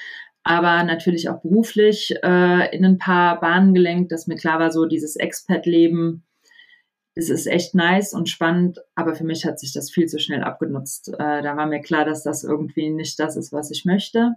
aber 0.47 0.81
natürlich 0.85 1.27
auch 1.27 1.41
beruflich 1.41 2.15
äh, 2.23 2.73
in 2.73 2.85
ein 2.85 2.97
paar 2.97 3.37
Bahnen 3.41 3.73
gelenkt, 3.73 4.13
dass 4.13 4.27
mir 4.27 4.37
klar 4.37 4.59
war, 4.59 4.71
so 4.71 4.85
dieses 4.85 5.17
Expat-Leben 5.17 6.23
es 7.17 7.29
ist 7.31 7.47
echt 7.47 7.73
nice 7.73 8.13
und 8.13 8.29
spannend, 8.29 8.79
aber 8.93 9.15
für 9.15 9.23
mich 9.23 9.43
hat 9.43 9.59
sich 9.59 9.73
das 9.73 9.89
viel 9.89 10.05
zu 10.05 10.19
schnell 10.19 10.43
abgenutzt. 10.43 11.09
Äh, 11.09 11.41
da 11.41 11.57
war 11.57 11.65
mir 11.65 11.81
klar, 11.81 12.05
dass 12.05 12.23
das 12.23 12.43
irgendwie 12.43 12.91
nicht 12.91 13.19
das 13.19 13.35
ist, 13.35 13.51
was 13.51 13.71
ich 13.71 13.85
möchte. 13.85 14.35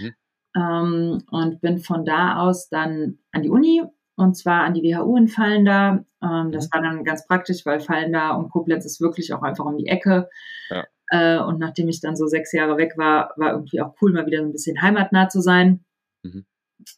Mhm. 0.00 0.14
Ähm, 0.56 1.22
und 1.30 1.60
bin 1.60 1.78
von 1.78 2.04
da 2.04 2.36
aus 2.36 2.68
dann 2.68 3.18
an 3.32 3.42
die 3.42 3.50
Uni 3.50 3.82
und 4.16 4.36
zwar 4.36 4.62
an 4.62 4.74
die 4.74 4.82
WHU 4.82 5.16
in 5.16 5.28
Fallenda. 5.28 6.04
Ähm, 6.22 6.52
das 6.52 6.66
mhm. 6.66 6.68
war 6.72 6.82
dann 6.82 7.04
ganz 7.04 7.26
praktisch, 7.26 7.64
weil 7.66 7.80
Fallenda 7.80 8.32
und 8.32 8.50
Koblenz 8.50 8.84
ist 8.84 9.00
wirklich 9.00 9.32
auch 9.32 9.42
einfach 9.42 9.64
um 9.64 9.76
die 9.76 9.86
Ecke. 9.86 10.28
Ja. 10.68 10.86
Äh, 11.10 11.42
und 11.42 11.58
nachdem 11.58 11.88
ich 11.88 12.00
dann 12.00 12.16
so 12.16 12.26
sechs 12.26 12.52
Jahre 12.52 12.76
weg 12.76 12.94
war, 12.96 13.32
war 13.36 13.52
irgendwie 13.52 13.80
auch 13.80 13.94
cool, 14.00 14.12
mal 14.12 14.26
wieder 14.26 14.38
so 14.38 14.44
ein 14.44 14.52
bisschen 14.52 14.80
heimatnah 14.80 15.28
zu 15.28 15.40
sein. 15.40 15.84
Mhm. 16.22 16.46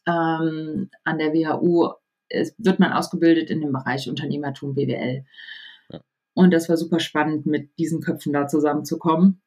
Ähm, 0.07 0.89
an 1.03 1.17
der 1.17 1.33
WHU 1.33 1.93
es 2.33 2.55
wird 2.57 2.79
man 2.79 2.93
ausgebildet 2.93 3.49
in 3.49 3.61
dem 3.61 3.71
Bereich 3.71 4.09
Unternehmertum 4.09 4.75
BWL. 4.75 5.25
Ja. 5.89 6.01
Und 6.33 6.51
das 6.51 6.67
war 6.67 6.77
super 6.77 6.99
spannend, 6.99 7.45
mit 7.45 7.77
diesen 7.77 8.01
Köpfen 8.01 8.33
da 8.33 8.47
zusammenzukommen. 8.47 9.41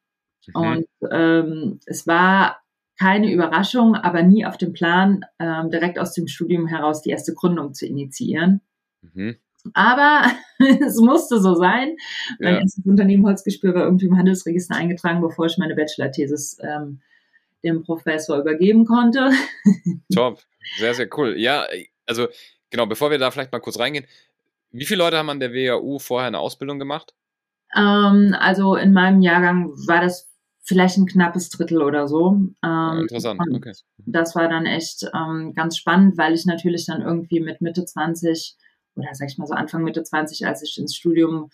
Mhm. 0.46 0.54
Und 0.54 0.86
ähm, 1.10 1.80
es 1.86 2.06
war 2.06 2.60
keine 2.98 3.30
Überraschung, 3.30 3.94
aber 3.94 4.22
nie 4.22 4.46
auf 4.46 4.56
dem 4.56 4.72
Plan, 4.72 5.24
ähm, 5.38 5.70
direkt 5.70 5.98
aus 5.98 6.14
dem 6.14 6.28
Studium 6.28 6.66
heraus 6.66 7.02
die 7.02 7.10
erste 7.10 7.34
Gründung 7.34 7.74
zu 7.74 7.86
initiieren. 7.86 8.62
Mhm. 9.02 9.36
Aber 9.74 10.30
es 10.58 10.96
musste 11.00 11.40
so 11.40 11.54
sein. 11.54 11.96
Mein 12.38 12.54
ja. 12.54 12.60
erstes 12.60 12.84
Unternehmen 12.84 13.26
Holzgespür 13.26 13.74
war 13.74 13.84
irgendwie 13.84 14.06
im 14.06 14.16
Handelsregister 14.16 14.74
eingetragen, 14.74 15.20
bevor 15.20 15.46
ich 15.46 15.58
meine 15.58 15.74
Bachelor-Thesis 15.74 16.58
ähm, 16.62 17.00
dem 17.64 17.82
Professor 17.82 18.38
übergeben 18.38 18.84
konnte. 18.84 19.30
Top, 20.14 20.42
sehr, 20.78 20.94
sehr 20.94 21.08
cool. 21.16 21.36
Ja, 21.38 21.66
also 22.06 22.28
genau, 22.70 22.86
bevor 22.86 23.10
wir 23.10 23.18
da 23.18 23.30
vielleicht 23.30 23.52
mal 23.52 23.60
kurz 23.60 23.78
reingehen, 23.78 24.06
wie 24.70 24.84
viele 24.84 25.02
Leute 25.02 25.16
haben 25.16 25.30
an 25.30 25.40
der 25.40 25.52
WHU 25.52 25.98
vorher 25.98 26.28
eine 26.28 26.38
Ausbildung 26.38 26.78
gemacht? 26.78 27.14
Ähm, 27.74 28.34
also 28.38 28.76
in 28.76 28.92
meinem 28.92 29.20
Jahrgang 29.20 29.70
war 29.86 30.00
das 30.00 30.28
vielleicht 30.62 30.98
ein 30.98 31.06
knappes 31.06 31.48
Drittel 31.50 31.80
oder 31.82 32.08
so. 32.08 32.40
Ähm, 32.64 32.98
Interessant, 33.00 33.40
okay. 33.54 33.72
Das 33.98 34.34
war 34.34 34.48
dann 34.48 34.66
echt 34.66 35.08
ähm, 35.14 35.54
ganz 35.54 35.76
spannend, 35.76 36.18
weil 36.18 36.34
ich 36.34 36.44
natürlich 36.44 36.86
dann 36.86 37.02
irgendwie 37.02 37.40
mit 37.40 37.60
Mitte 37.60 37.84
20 37.84 38.56
oder 38.96 39.08
sag 39.12 39.28
ich 39.30 39.38
mal 39.38 39.46
so 39.46 39.54
Anfang 39.54 39.84
Mitte 39.84 40.02
20, 40.02 40.46
als 40.46 40.62
ich 40.62 40.78
ins 40.78 40.96
Studium 40.96 41.50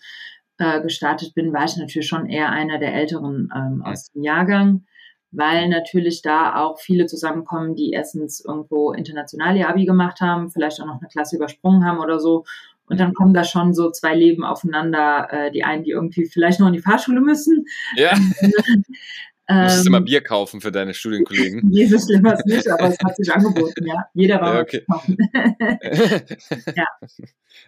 äh, 0.57 0.81
gestartet 0.81 1.33
bin, 1.33 1.53
war 1.53 1.65
ich 1.65 1.77
natürlich 1.77 2.07
schon 2.07 2.27
eher 2.27 2.49
einer 2.49 2.79
der 2.79 2.93
Älteren 2.93 3.51
ähm, 3.55 3.83
aus 3.83 4.11
dem 4.11 4.23
Jahrgang 4.23 4.85
weil 5.33 5.67
natürlich 5.67 6.21
da 6.21 6.55
auch 6.63 6.79
viele 6.79 7.07
zusammenkommen, 7.07 7.75
die 7.75 7.91
erstens 7.91 8.39
irgendwo 8.45 8.93
international 8.93 9.57
ihr 9.57 9.67
Abi 9.67 9.85
gemacht 9.85 10.21
haben, 10.21 10.49
vielleicht 10.49 10.79
auch 10.79 10.85
noch 10.85 10.99
eine 10.99 11.09
Klasse 11.09 11.35
übersprungen 11.35 11.85
haben 11.85 11.99
oder 11.99 12.19
so. 12.19 12.45
Und 12.85 12.99
dann 12.99 13.13
kommen 13.13 13.33
da 13.33 13.43
schon 13.43 13.73
so 13.73 13.89
zwei 13.89 14.13
Leben 14.13 14.43
aufeinander, 14.43 15.27
äh, 15.31 15.51
die 15.51 15.63
einen, 15.63 15.83
die 15.83 15.91
irgendwie 15.91 16.25
vielleicht 16.25 16.59
noch 16.59 16.67
in 16.67 16.73
die 16.73 16.81
Fahrschule 16.81 17.21
müssen. 17.21 17.65
Ja. 17.95 18.13
Du 19.47 19.55
musstest 19.55 19.87
immer 19.87 19.97
ähm, 19.97 20.05
Bier 20.05 20.21
kaufen 20.21 20.61
für 20.61 20.71
deine 20.71 20.93
Studienkollegen. 20.93 21.61
nee, 21.69 21.85
so 21.85 21.99
schlimm 21.99 22.23
war 22.23 22.35
es 22.35 22.45
nicht, 22.45 22.67
aber 22.69 22.87
es 22.89 22.97
hat 23.03 23.15
sich 23.17 23.31
angeboten, 23.31 23.85
ja. 23.85 24.05
Jeder 24.13 24.39
war 24.39 24.55
ja, 24.55 24.61
okay. 24.61 24.85
ja. 26.75 26.85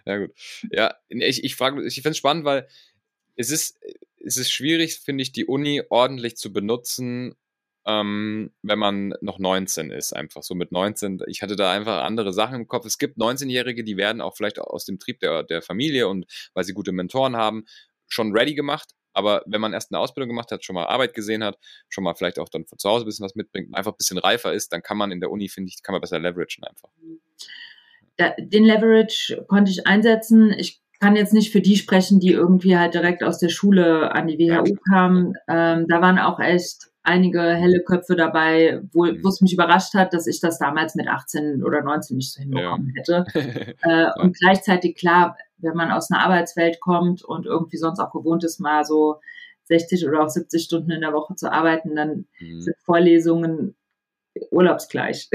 Ja, 0.06 0.18
gut. 0.18 0.30
Ja, 0.70 0.94
ich, 1.08 1.44
ich 1.44 1.54
frage, 1.54 1.84
ich 1.86 1.94
finde 1.96 2.10
es 2.10 2.16
spannend, 2.16 2.44
weil 2.44 2.66
es 3.36 3.50
ist, 3.50 3.78
es 4.24 4.38
ist 4.38 4.50
schwierig, 4.50 4.98
finde 5.00 5.22
ich, 5.22 5.32
die 5.32 5.44
Uni 5.44 5.82
ordentlich 5.90 6.36
zu 6.36 6.52
benutzen, 6.52 7.34
ähm, 7.86 8.52
wenn 8.62 8.78
man 8.78 9.14
noch 9.20 9.38
19 9.38 9.90
ist, 9.90 10.12
einfach 10.12 10.42
so 10.42 10.54
mit 10.54 10.72
19. 10.72 11.22
Ich 11.28 11.42
hatte 11.42 11.56
da 11.56 11.72
einfach 11.72 12.02
andere 12.02 12.32
Sachen 12.32 12.56
im 12.56 12.66
Kopf. 12.66 12.84
Es 12.84 12.98
gibt 12.98 13.16
19-Jährige, 13.16 13.84
die 13.84 13.96
werden 13.96 14.20
auch 14.20 14.36
vielleicht 14.36 14.58
aus 14.58 14.84
dem 14.84 14.98
Trieb 14.98 15.20
der, 15.20 15.44
der 15.44 15.62
Familie 15.62 16.08
und 16.08 16.26
weil 16.52 16.64
sie 16.64 16.72
gute 16.72 16.92
Mentoren 16.92 17.36
haben, 17.36 17.64
schon 18.08 18.32
ready 18.36 18.54
gemacht. 18.54 18.90
Aber 19.16 19.42
wenn 19.46 19.60
man 19.60 19.72
erst 19.72 19.92
eine 19.92 19.98
Ausbildung 19.98 20.28
gemacht 20.28 20.50
hat, 20.52 20.64
schon 20.64 20.74
mal 20.74 20.84
Arbeit 20.84 21.14
gesehen 21.14 21.42
hat, 21.42 21.58
schon 21.88 22.04
mal 22.04 22.14
vielleicht 22.14 22.38
auch 22.38 22.50
dann 22.50 22.66
von 22.66 22.78
zu 22.78 22.88
Hause 22.88 23.04
ein 23.04 23.06
bisschen 23.06 23.24
was 23.24 23.34
mitbringt, 23.34 23.74
einfach 23.74 23.92
ein 23.92 23.96
bisschen 23.96 24.18
reifer 24.18 24.52
ist, 24.52 24.72
dann 24.72 24.82
kann 24.82 24.98
man 24.98 25.10
in 25.10 25.20
der 25.20 25.30
Uni, 25.30 25.48
finde 25.48 25.68
ich, 25.68 25.82
kann 25.82 25.94
man 25.94 26.02
besser 26.02 26.18
leveragen 26.18 26.64
einfach. 26.64 26.90
Den 28.38 28.64
Leverage 28.64 29.44
konnte 29.48 29.70
ich 29.70 29.86
einsetzen. 29.86 30.52
Ich 30.58 30.80
kann 31.00 31.16
jetzt 31.16 31.32
nicht 31.32 31.52
für 31.52 31.60
die 31.60 31.76
sprechen, 31.76 32.20
die 32.20 32.32
irgendwie 32.32 32.76
halt 32.76 32.94
direkt 32.94 33.22
aus 33.22 33.38
der 33.38 33.48
Schule 33.48 34.12
an 34.12 34.26
die 34.26 34.38
WHU 34.38 34.74
kamen. 34.88 35.34
Ähm, 35.48 35.86
da 35.88 36.00
waren 36.00 36.18
auch 36.18 36.38
echt 36.40 36.88
einige 37.02 37.40
helle 37.40 37.82
Köpfe 37.84 38.16
dabei, 38.16 38.80
wo, 38.92 39.04
mhm. 39.04 39.22
wo 39.22 39.28
es 39.28 39.40
mich 39.40 39.52
überrascht 39.52 39.94
hat, 39.94 40.12
dass 40.12 40.26
ich 40.26 40.40
das 40.40 40.58
damals 40.58 40.94
mit 40.94 41.08
18 41.08 41.62
oder 41.62 41.82
19 41.82 42.16
nicht 42.16 42.32
so 42.32 42.40
hinbekommen 42.40 42.92
ja. 43.06 43.24
hätte. 43.24 43.74
äh, 43.82 44.20
und 44.20 44.36
gleichzeitig 44.36 44.96
klar, 44.96 45.36
wenn 45.58 45.74
man 45.74 45.90
aus 45.90 46.10
einer 46.10 46.22
Arbeitswelt 46.22 46.80
kommt 46.80 47.24
und 47.24 47.46
irgendwie 47.46 47.76
sonst 47.76 48.00
auch 48.00 48.12
gewohnt 48.12 48.44
ist, 48.44 48.60
mal 48.60 48.84
so 48.84 49.20
60 49.64 50.06
oder 50.06 50.22
auch 50.22 50.28
70 50.28 50.62
Stunden 50.62 50.90
in 50.90 51.00
der 51.00 51.12
Woche 51.12 51.34
zu 51.34 51.50
arbeiten, 51.50 51.96
dann 51.96 52.26
mhm. 52.38 52.60
sind 52.60 52.76
Vorlesungen 52.84 53.76
urlaubsgleich. 54.50 55.28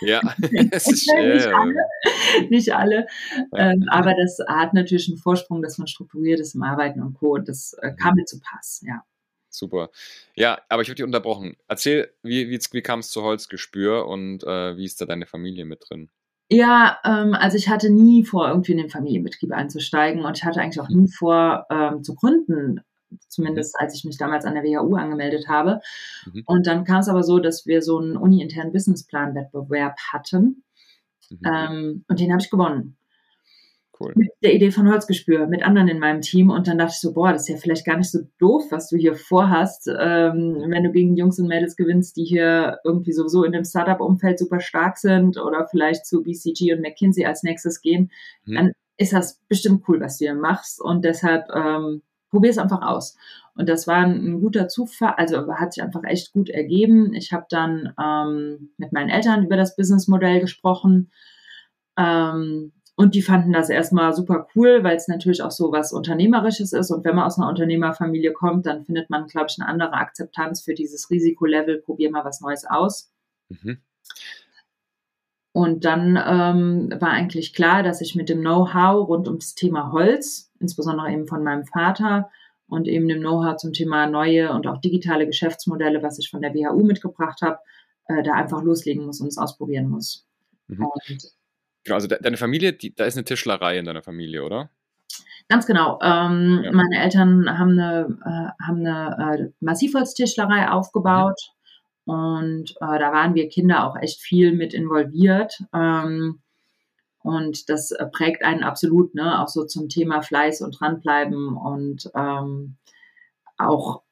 Ja, 0.00 0.20
es 0.72 0.88
ist 0.88 1.04
schwer. 1.04 1.34
nicht 1.34 1.46
alle, 1.46 2.48
nicht 2.50 2.74
alle. 2.74 3.06
Ja. 3.52 3.70
Ähm, 3.70 3.84
aber 3.88 4.14
das 4.20 4.38
hat 4.46 4.74
natürlich 4.74 5.08
einen 5.08 5.18
Vorsprung, 5.18 5.62
dass 5.62 5.78
man 5.78 5.86
strukturiert 5.86 6.40
ist 6.40 6.54
im 6.54 6.62
Arbeiten 6.62 7.02
und 7.02 7.14
Co. 7.14 7.34
Und 7.34 7.48
das 7.48 7.74
äh, 7.80 7.92
kam 7.94 8.14
mhm. 8.14 8.20
mir 8.20 8.24
zu 8.24 8.40
Pass, 8.40 8.82
ja. 8.86 9.02
Super. 9.48 9.90
Ja, 10.34 10.62
aber 10.70 10.80
ich 10.80 10.88
habe 10.88 10.96
dich 10.96 11.04
unterbrochen. 11.04 11.56
Erzähl, 11.68 12.10
wie, 12.22 12.48
wie, 12.48 12.58
wie 12.58 12.82
kam 12.82 13.00
es 13.00 13.10
zu 13.10 13.22
Holzgespür 13.22 14.06
und 14.08 14.42
äh, 14.44 14.76
wie 14.78 14.86
ist 14.86 15.00
da 15.00 15.04
deine 15.04 15.26
Familie 15.26 15.66
mit 15.66 15.84
drin? 15.88 16.10
Ja, 16.52 16.98
ähm, 17.02 17.32
also 17.32 17.56
ich 17.56 17.70
hatte 17.70 17.88
nie 17.88 18.26
vor, 18.26 18.46
irgendwie 18.46 18.72
in 18.72 18.78
den 18.78 18.90
Familienbetrieb 18.90 19.52
einzusteigen 19.52 20.22
und 20.22 20.36
ich 20.36 20.44
hatte 20.44 20.60
eigentlich 20.60 20.82
auch 20.82 20.90
nie 20.90 21.08
vor, 21.08 21.64
ähm, 21.70 22.02
zu 22.02 22.14
gründen, 22.14 22.82
zumindest 23.26 23.80
als 23.80 23.94
ich 23.94 24.04
mich 24.04 24.18
damals 24.18 24.44
an 24.44 24.52
der 24.52 24.62
WHU 24.62 24.96
angemeldet 24.96 25.48
habe. 25.48 25.80
Mhm. 26.30 26.42
Und 26.44 26.66
dann 26.66 26.84
kam 26.84 27.00
es 27.00 27.08
aber 27.08 27.22
so, 27.22 27.38
dass 27.38 27.64
wir 27.64 27.80
so 27.80 27.98
einen 27.98 28.18
uni-internen 28.18 28.70
Businessplan-Wettbewerb 28.70 29.96
hatten 30.12 30.62
mhm. 31.30 31.38
ähm, 31.42 32.04
und 32.06 32.20
den 32.20 32.30
habe 32.30 32.42
ich 32.42 32.50
gewonnen. 32.50 32.98
Cool. 34.02 34.12
Mit 34.14 34.30
der 34.42 34.54
Idee 34.54 34.70
von 34.70 34.90
Holzgespür, 34.90 35.46
mit 35.46 35.62
anderen 35.62 35.88
in 35.88 35.98
meinem 35.98 36.20
Team. 36.20 36.50
Und 36.50 36.66
dann 36.66 36.78
dachte 36.78 36.92
ich 36.94 37.00
so, 37.00 37.12
boah, 37.12 37.32
das 37.32 37.42
ist 37.42 37.48
ja 37.48 37.56
vielleicht 37.56 37.86
gar 37.86 37.96
nicht 37.96 38.10
so 38.10 38.20
doof, 38.38 38.64
was 38.70 38.88
du 38.88 38.96
hier 38.96 39.14
vorhast, 39.14 39.88
ähm, 39.88 40.64
wenn 40.66 40.84
du 40.84 40.92
gegen 40.92 41.16
Jungs 41.16 41.38
und 41.38 41.48
Mädels 41.48 41.76
gewinnst, 41.76 42.16
die 42.16 42.24
hier 42.24 42.78
irgendwie 42.84 43.12
sowieso 43.12 43.44
in 43.44 43.52
dem 43.52 43.64
Startup-Umfeld 43.64 44.38
super 44.38 44.60
stark 44.60 44.98
sind 44.98 45.38
oder 45.38 45.66
vielleicht 45.70 46.06
zu 46.06 46.22
BCG 46.22 46.74
und 46.74 46.80
McKinsey 46.80 47.24
als 47.24 47.42
nächstes 47.42 47.80
gehen, 47.80 48.10
mhm. 48.44 48.54
dann 48.54 48.72
ist 48.96 49.12
das 49.12 49.40
bestimmt 49.48 49.84
cool, 49.88 50.00
was 50.00 50.18
du 50.18 50.24
hier 50.24 50.34
machst. 50.34 50.80
Und 50.80 51.04
deshalb 51.04 51.48
ähm, 51.54 52.02
probier 52.30 52.50
es 52.50 52.58
einfach 52.58 52.82
aus. 52.82 53.16
Und 53.54 53.68
das 53.68 53.86
war 53.86 53.98
ein, 53.98 54.40
guter 54.40 54.68
Zufall, 54.68 55.14
also 55.16 55.46
hat 55.54 55.74
sich 55.74 55.82
einfach 55.82 56.04
echt 56.04 56.32
gut 56.32 56.48
ergeben. 56.48 57.12
Ich 57.14 57.32
habe 57.32 57.44
dann 57.50 57.92
ähm, 58.02 58.70
mit 58.78 58.92
meinen 58.92 59.10
Eltern 59.10 59.44
über 59.44 59.56
das 59.56 59.76
Businessmodell 59.76 60.40
gesprochen. 60.40 61.10
Ähm, 61.98 62.72
und 62.94 63.14
die 63.14 63.22
fanden 63.22 63.52
das 63.52 63.70
erstmal 63.70 64.12
super 64.12 64.46
cool, 64.54 64.84
weil 64.84 64.96
es 64.96 65.08
natürlich 65.08 65.42
auch 65.42 65.50
so 65.50 65.72
was 65.72 65.92
Unternehmerisches 65.92 66.72
ist. 66.72 66.90
Und 66.90 67.04
wenn 67.04 67.16
man 67.16 67.24
aus 67.24 67.38
einer 67.38 67.48
Unternehmerfamilie 67.48 68.32
kommt, 68.32 68.66
dann 68.66 68.84
findet 68.84 69.08
man, 69.08 69.26
glaube 69.26 69.46
ich, 69.48 69.58
eine 69.58 69.68
andere 69.68 69.94
Akzeptanz 69.94 70.62
für 70.62 70.74
dieses 70.74 71.10
Risikolevel. 71.10 71.80
Probier 71.80 72.10
mal 72.10 72.24
was 72.24 72.40
Neues 72.42 72.66
aus. 72.66 73.10
Mhm. 73.48 73.78
Und 75.52 75.84
dann 75.84 76.16
ähm, 76.16 77.00
war 77.00 77.10
eigentlich 77.10 77.54
klar, 77.54 77.82
dass 77.82 78.00
ich 78.00 78.14
mit 78.14 78.28
dem 78.28 78.40
Know-how 78.40 79.08
rund 79.08 79.28
ums 79.28 79.54
Thema 79.54 79.92
Holz, 79.92 80.50
insbesondere 80.60 81.12
eben 81.12 81.26
von 81.26 81.44
meinem 81.44 81.64
Vater 81.64 82.30
und 82.68 82.88
eben 82.88 83.08
dem 83.08 83.20
Know-how 83.20 83.56
zum 83.56 83.72
Thema 83.72 84.06
neue 84.06 84.52
und 84.52 84.66
auch 84.66 84.80
digitale 84.80 85.26
Geschäftsmodelle, 85.26 86.02
was 86.02 86.18
ich 86.18 86.30
von 86.30 86.40
der 86.40 86.54
WHU 86.54 86.84
mitgebracht 86.84 87.42
habe, 87.42 87.58
äh, 88.06 88.22
da 88.22 88.32
einfach 88.32 88.62
loslegen 88.62 89.04
muss 89.04 89.20
und 89.20 89.28
es 89.28 89.38
ausprobieren 89.38 89.88
muss. 89.88 90.26
Mhm. 90.68 90.86
Genau, 91.84 91.96
also 91.96 92.06
de 92.06 92.20
deine 92.20 92.36
Familie, 92.36 92.72
die, 92.72 92.94
da 92.94 93.04
ist 93.04 93.16
eine 93.16 93.24
Tischlerei 93.24 93.78
in 93.78 93.84
deiner 93.84 94.02
Familie, 94.02 94.44
oder? 94.44 94.70
Ganz 95.48 95.66
genau. 95.66 95.98
Ähm, 96.02 96.62
ja. 96.64 96.72
Meine 96.72 97.02
Eltern 97.02 97.58
haben 97.58 97.78
eine, 97.78 98.18
äh, 98.24 98.64
haben 98.64 98.86
eine 98.86 99.38
äh, 99.38 99.50
Massivholztischlerei 99.60 100.70
aufgebaut. 100.70 101.38
Mhm. 102.06 102.14
Und 102.14 102.70
äh, 102.80 102.98
da 102.98 103.12
waren 103.12 103.34
wir 103.34 103.48
Kinder 103.48 103.86
auch 103.86 103.96
echt 103.96 104.20
viel 104.20 104.52
mit 104.52 104.74
involviert. 104.74 105.62
Ähm, 105.74 106.40
und 107.22 107.68
das 107.68 107.94
prägt 108.12 108.44
einen 108.44 108.64
absolut, 108.64 109.14
ne? 109.14 109.40
Auch 109.40 109.48
so 109.48 109.64
zum 109.64 109.88
Thema 109.88 110.22
Fleiß 110.22 110.60
und 110.62 110.80
dranbleiben 110.80 111.56
und 111.56 112.10
ähm, 112.16 112.76
auch 113.58 114.02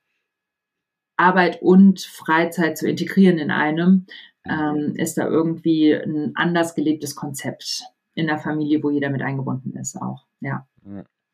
Arbeit 1.17 1.61
und 1.61 2.01
Freizeit 2.01 2.79
zu 2.79 2.89
integrieren 2.89 3.39
in 3.39 3.51
einem. 3.51 4.07
Ähm, 4.49 4.95
ist 4.97 5.19
da 5.19 5.27
irgendwie 5.27 5.93
ein 5.93 6.33
anders 6.35 6.75
gelebtes 6.75 7.15
Konzept 7.15 7.83
in 8.15 8.27
der 8.27 8.39
Familie, 8.39 8.83
wo 8.83 8.91
jeder 8.91 9.11
mit 9.11 9.23
eingebunden 9.23 9.77
ist 9.77 9.97
auch. 9.97 10.27
Ja. 10.41 10.67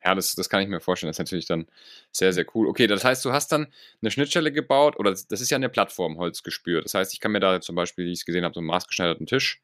Ja, 0.05 0.15
das, 0.15 0.37
das 0.37 0.49
kann 0.49 0.63
ich 0.63 0.69
mir 0.69 0.81
vorstellen. 0.81 1.09
Das 1.09 1.17
ist 1.17 1.21
natürlich 1.21 1.47
dann 1.47 1.67
sehr, 2.13 2.33
sehr 2.33 2.47
cool. 2.55 2.69
Okay, 2.69 2.87
das 2.87 3.05
heißt, 3.05 3.25
du 3.25 3.33
hast 3.33 3.51
dann 3.51 3.67
eine 4.01 4.11
Schnittstelle 4.11 4.53
gebaut 4.53 4.99
oder 4.99 5.11
das, 5.11 5.41
ist 5.41 5.51
ja 5.51 5.57
eine 5.57 5.69
Plattform 5.69 6.19
Holz 6.19 6.45
gespürt. 6.45 6.85
Das 6.85 6.95
heißt, 6.95 7.13
ich 7.13 7.21
kann 7.21 7.33
mir 7.33 7.41
da 7.41 7.61
zum 7.61 7.75
Beispiel, 7.75 8.07
wie 8.07 8.13
ich 8.13 8.21
es 8.21 8.25
gesehen 8.25 8.45
habe, 8.45 8.55
so 8.55 8.61
einen 8.61 8.69
maßgeschneiderten 8.69 9.27
Tisch 9.27 9.63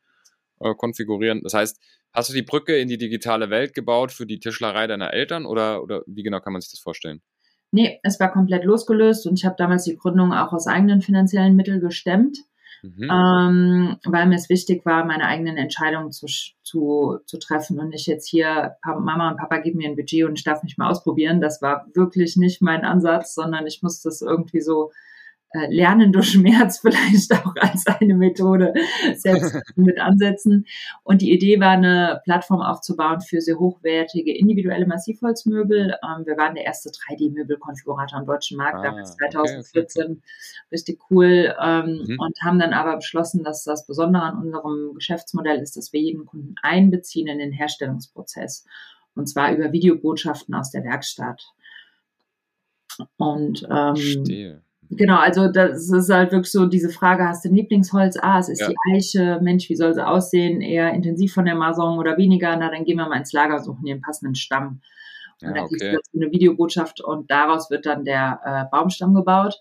äh, 0.59 0.75
konfigurieren. 0.75 1.43
Das 1.43 1.55
heißt, 1.55 1.81
hast 2.13 2.29
du 2.29 2.33
die 2.33 2.43
Brücke 2.43 2.77
in 2.77 2.89
die 2.89 2.99
digitale 2.99 3.51
Welt 3.51 3.73
gebaut 3.75 4.11
für 4.11 4.27
die 4.27 4.41
Tischlerei 4.41 4.89
deiner 4.89 5.13
Eltern 5.13 5.47
oder, 5.47 5.83
oder 5.83 6.03
wie 6.07 6.25
genau 6.25 6.41
kann 6.41 6.53
man 6.53 6.63
sich 6.63 6.73
das 6.73 6.81
vorstellen? 6.81 7.23
Nee, 7.71 8.01
es 8.03 8.19
war 8.19 8.33
komplett 8.33 8.65
losgelöst 8.65 9.27
und 9.27 9.39
ich 9.39 9.45
habe 9.45 9.55
damals 9.57 9.85
die 9.85 9.97
Gründung 9.97 10.33
auch 10.33 10.53
aus 10.53 10.67
eigenen 10.67 11.03
finanziellen 11.03 11.57
Mitteln 11.57 11.81
gestemmt. 11.81 12.39
Mhm. 12.83 13.09
Ähm, 13.11 13.97
weil 14.05 14.27
mir 14.27 14.35
es 14.35 14.49
wichtig 14.49 14.85
war, 14.85 15.05
meine 15.05 15.27
eigenen 15.27 15.57
Entscheidungen 15.57 16.11
zu, 16.11 16.27
zu, 16.63 17.19
zu 17.27 17.39
treffen 17.39 17.79
und 17.79 17.91
nicht 17.91 18.07
jetzt 18.09 18.29
hier, 18.29 18.77
Mama 18.85 19.31
und 19.31 19.37
Papa 19.37 19.59
geben 19.59 19.79
mir 19.79 19.89
ein 19.89 19.97
Budget 19.97 20.25
und 20.25 20.37
ich 20.39 20.45
darf 20.45 20.65
mich 20.65 20.77
mal 20.79 20.91
ausprobieren. 20.91 21.41
Das 21.41 21.63
war 21.63 21.87
wirklich 21.95 22.37
nicht 22.37 22.61
mein 22.61 22.85
Ansatz, 22.85 23.35
sondern 23.35 23.67
ich 23.67 23.83
muss 23.83 24.03
das 24.03 24.21
irgendwie 24.21 24.61
so 24.61 24.91
äh, 25.53 25.67
Lernen 25.69 26.13
durch 26.13 26.31
Schmerz 26.33 26.81
vielleicht 26.81 27.33
auch 27.33 27.55
als 27.61 27.87
eine 27.87 28.15
Methode 28.15 28.73
selbst 29.15 29.57
mit 29.77 29.99
ansetzen. 30.01 30.67
Und 31.03 31.23
die 31.23 31.33
Idee 31.33 31.61
war, 31.61 31.73
eine 31.73 32.21
Plattform 32.25 32.61
aufzubauen 32.61 33.21
für 33.21 33.41
sehr 33.41 33.59
hochwertige 33.59 34.37
individuelle 34.37 34.87
Massivholzmöbel. 34.87 35.97
Ähm, 36.03 36.27
wir 36.27 36.37
waren 36.37 36.55
der 36.55 36.65
erste 36.65 36.91
3D-Möbelkonfigurator 36.91 38.19
am 38.19 38.27
deutschen 38.27 38.57
Markt, 38.57 38.79
ah, 38.79 38.83
damals 38.83 39.17
2014. 39.17 40.03
Okay, 40.03 40.13
okay. 40.13 40.23
Richtig 40.71 41.01
cool. 41.11 41.55
Ähm, 41.63 42.05
mhm. 42.07 42.19
Und 42.19 42.39
haben 42.43 42.59
dann 42.59 42.73
aber 42.73 42.97
beschlossen, 42.97 43.43
dass 43.45 43.65
das 43.65 43.87
Besondere 43.87 44.23
an 44.23 44.39
unserem 44.39 44.95
Geschäftsmodell 44.95 45.59
ist, 45.59 45.77
dass 45.77 45.93
wir 45.93 46.01
jeden 46.01 46.27
Kunden 46.27 46.55
einbeziehen 46.63 47.29
in 47.29 47.39
den 47.39 47.53
Herstellungsprozess. 47.53 48.67
Und 49.15 49.29
zwar 49.29 49.53
über 49.53 49.73
Videobotschaften 49.73 50.55
aus 50.55 50.71
der 50.71 50.85
Werkstatt. 50.85 51.43
Und 53.17 53.63
ähm, 53.65 53.97
Verstehe. 53.97 54.63
Genau, 54.97 55.17
also 55.17 55.49
das 55.49 55.91
ist 55.91 56.11
halt 56.11 56.33
wirklich 56.33 56.53
so 56.53 56.67
diese 56.67 56.91
Frage, 56.91 57.25
hast 57.25 57.45
du 57.45 57.49
ein 57.49 57.55
Lieblingsholz? 57.55 58.19
Ah, 58.21 58.39
es 58.39 58.49
ist 58.49 58.61
ja. 58.61 58.69
die 58.69 58.77
Eiche. 58.95 59.41
Mensch, 59.43 59.69
wie 59.69 59.77
soll 59.77 59.95
sie 59.95 60.07
aussehen? 60.07 60.61
Eher 60.61 60.93
intensiv 60.93 61.33
von 61.33 61.47
der 61.47 61.55
Masson 61.55 61.99
oder 61.99 62.19
weniger? 62.19 62.55
Na, 62.57 62.71
dann 62.71 62.85
gehen 62.85 62.99
wir 62.99 63.09
mal 63.09 63.19
ins 63.19 63.33
Lager 63.33 63.61
suchen, 63.61 63.87
den 63.87 64.03
passenden 64.03 64.35
Stamm. 64.35 64.81
Und 65.41 65.49
ja, 65.49 65.55
dann 65.55 65.65
okay. 65.65 65.77
gibt 65.79 66.03
es 66.03 66.15
eine 66.15 66.31
Videobotschaft 66.31 67.01
und 67.01 67.31
daraus 67.31 67.71
wird 67.71 67.87
dann 67.87 68.05
der 68.05 68.41
äh, 68.45 68.65
Baumstamm 68.71 69.15
gebaut. 69.15 69.57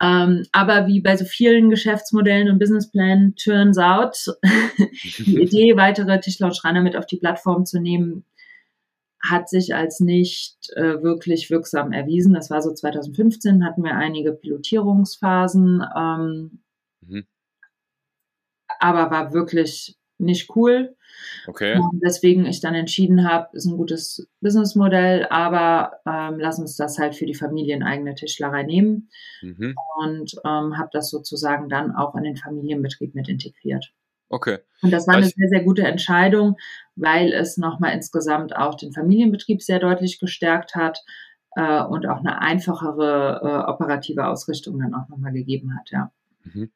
Ähm, 0.00 0.44
aber 0.52 0.86
wie 0.86 1.00
bei 1.00 1.16
so 1.16 1.24
vielen 1.24 1.70
Geschäftsmodellen 1.70 2.50
und 2.50 2.58
Businessplänen, 2.58 3.34
turns 3.36 3.78
out, 3.78 4.16
die 5.18 5.40
Idee, 5.40 5.76
weitere 5.76 6.18
Tischler 6.20 6.48
und 6.48 6.56
Schreiner 6.56 6.82
mit 6.82 6.96
auf 6.96 7.06
die 7.06 7.18
Plattform 7.18 7.64
zu 7.64 7.80
nehmen, 7.80 8.24
hat 9.24 9.48
sich 9.48 9.74
als 9.74 10.00
nicht 10.00 10.56
äh, 10.74 11.02
wirklich 11.02 11.50
wirksam 11.50 11.92
erwiesen. 11.92 12.34
Das 12.34 12.50
war 12.50 12.60
so 12.60 12.72
2015, 12.72 13.64
hatten 13.64 13.84
wir 13.84 13.94
einige 13.94 14.32
Pilotierungsphasen, 14.32 15.84
ähm, 15.96 16.62
mhm. 17.00 17.24
aber 18.80 19.10
war 19.10 19.32
wirklich 19.32 19.96
nicht 20.18 20.54
cool. 20.56 20.96
Okay. 21.46 21.76
Und 21.76 22.00
deswegen 22.02 22.46
ich 22.46 22.60
dann 22.60 22.74
entschieden 22.74 23.28
habe, 23.28 23.56
ist 23.56 23.66
ein 23.66 23.76
gutes 23.76 24.28
Businessmodell, 24.40 25.26
aber 25.30 25.98
ähm, 26.06 26.38
lass 26.38 26.58
uns 26.58 26.76
das 26.76 26.98
halt 26.98 27.14
für 27.14 27.26
die 27.26 27.34
familieneigene 27.34 28.14
Tischlerei 28.14 28.62
nehmen. 28.62 29.10
Mhm. 29.42 29.74
Und 30.00 30.34
ähm, 30.44 30.78
habe 30.78 30.90
das 30.92 31.10
sozusagen 31.10 31.68
dann 31.68 31.94
auch 31.94 32.14
in 32.14 32.24
den 32.24 32.36
Familienbetrieb 32.36 33.14
mit 33.14 33.28
integriert. 33.28 33.92
Okay. 34.32 34.58
Und 34.80 34.90
das 34.90 35.06
war 35.06 35.16
eine 35.16 35.26
sehr, 35.26 35.48
sehr 35.48 35.62
gute 35.62 35.82
Entscheidung, 35.82 36.56
weil 36.96 37.34
es 37.34 37.58
nochmal 37.58 37.92
insgesamt 37.92 38.56
auch 38.56 38.76
den 38.76 38.92
Familienbetrieb 38.92 39.62
sehr 39.62 39.78
deutlich 39.78 40.18
gestärkt 40.18 40.74
hat 40.74 41.04
äh, 41.54 41.82
und 41.82 42.06
auch 42.06 42.20
eine 42.20 42.40
einfachere 42.40 43.40
äh, 43.42 43.70
operative 43.70 44.26
Ausrichtung 44.26 44.80
dann 44.80 44.94
auch 44.94 45.06
nochmal 45.10 45.32
gegeben 45.32 45.76
hat, 45.78 45.90
ja. 45.90 46.10
Mhm. 46.44 46.72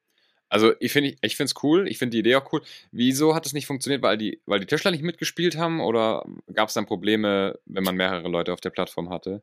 Also 0.50 0.74
ich 0.80 0.92
finde 0.92 1.16
ich 1.22 1.36
finde 1.36 1.50
es 1.50 1.64
cool, 1.64 1.88
ich 1.88 1.98
finde 1.98 2.10
die 2.10 2.18
Idee 2.18 2.36
auch 2.36 2.52
cool. 2.52 2.60
Wieso 2.92 3.34
hat 3.34 3.46
es 3.46 3.54
nicht 3.54 3.66
funktioniert, 3.66 4.02
weil 4.02 4.18
die, 4.18 4.40
weil 4.44 4.60
die 4.60 4.66
Tischler 4.66 4.90
nicht 4.90 5.02
mitgespielt 5.02 5.56
haben 5.56 5.80
oder 5.80 6.24
gab 6.52 6.68
es 6.68 6.74
dann 6.74 6.86
Probleme, 6.86 7.58
wenn 7.64 7.82
man 7.82 7.96
mehrere 7.96 8.28
Leute 8.28 8.52
auf 8.52 8.60
der 8.60 8.70
Plattform 8.70 9.08
hatte? 9.08 9.42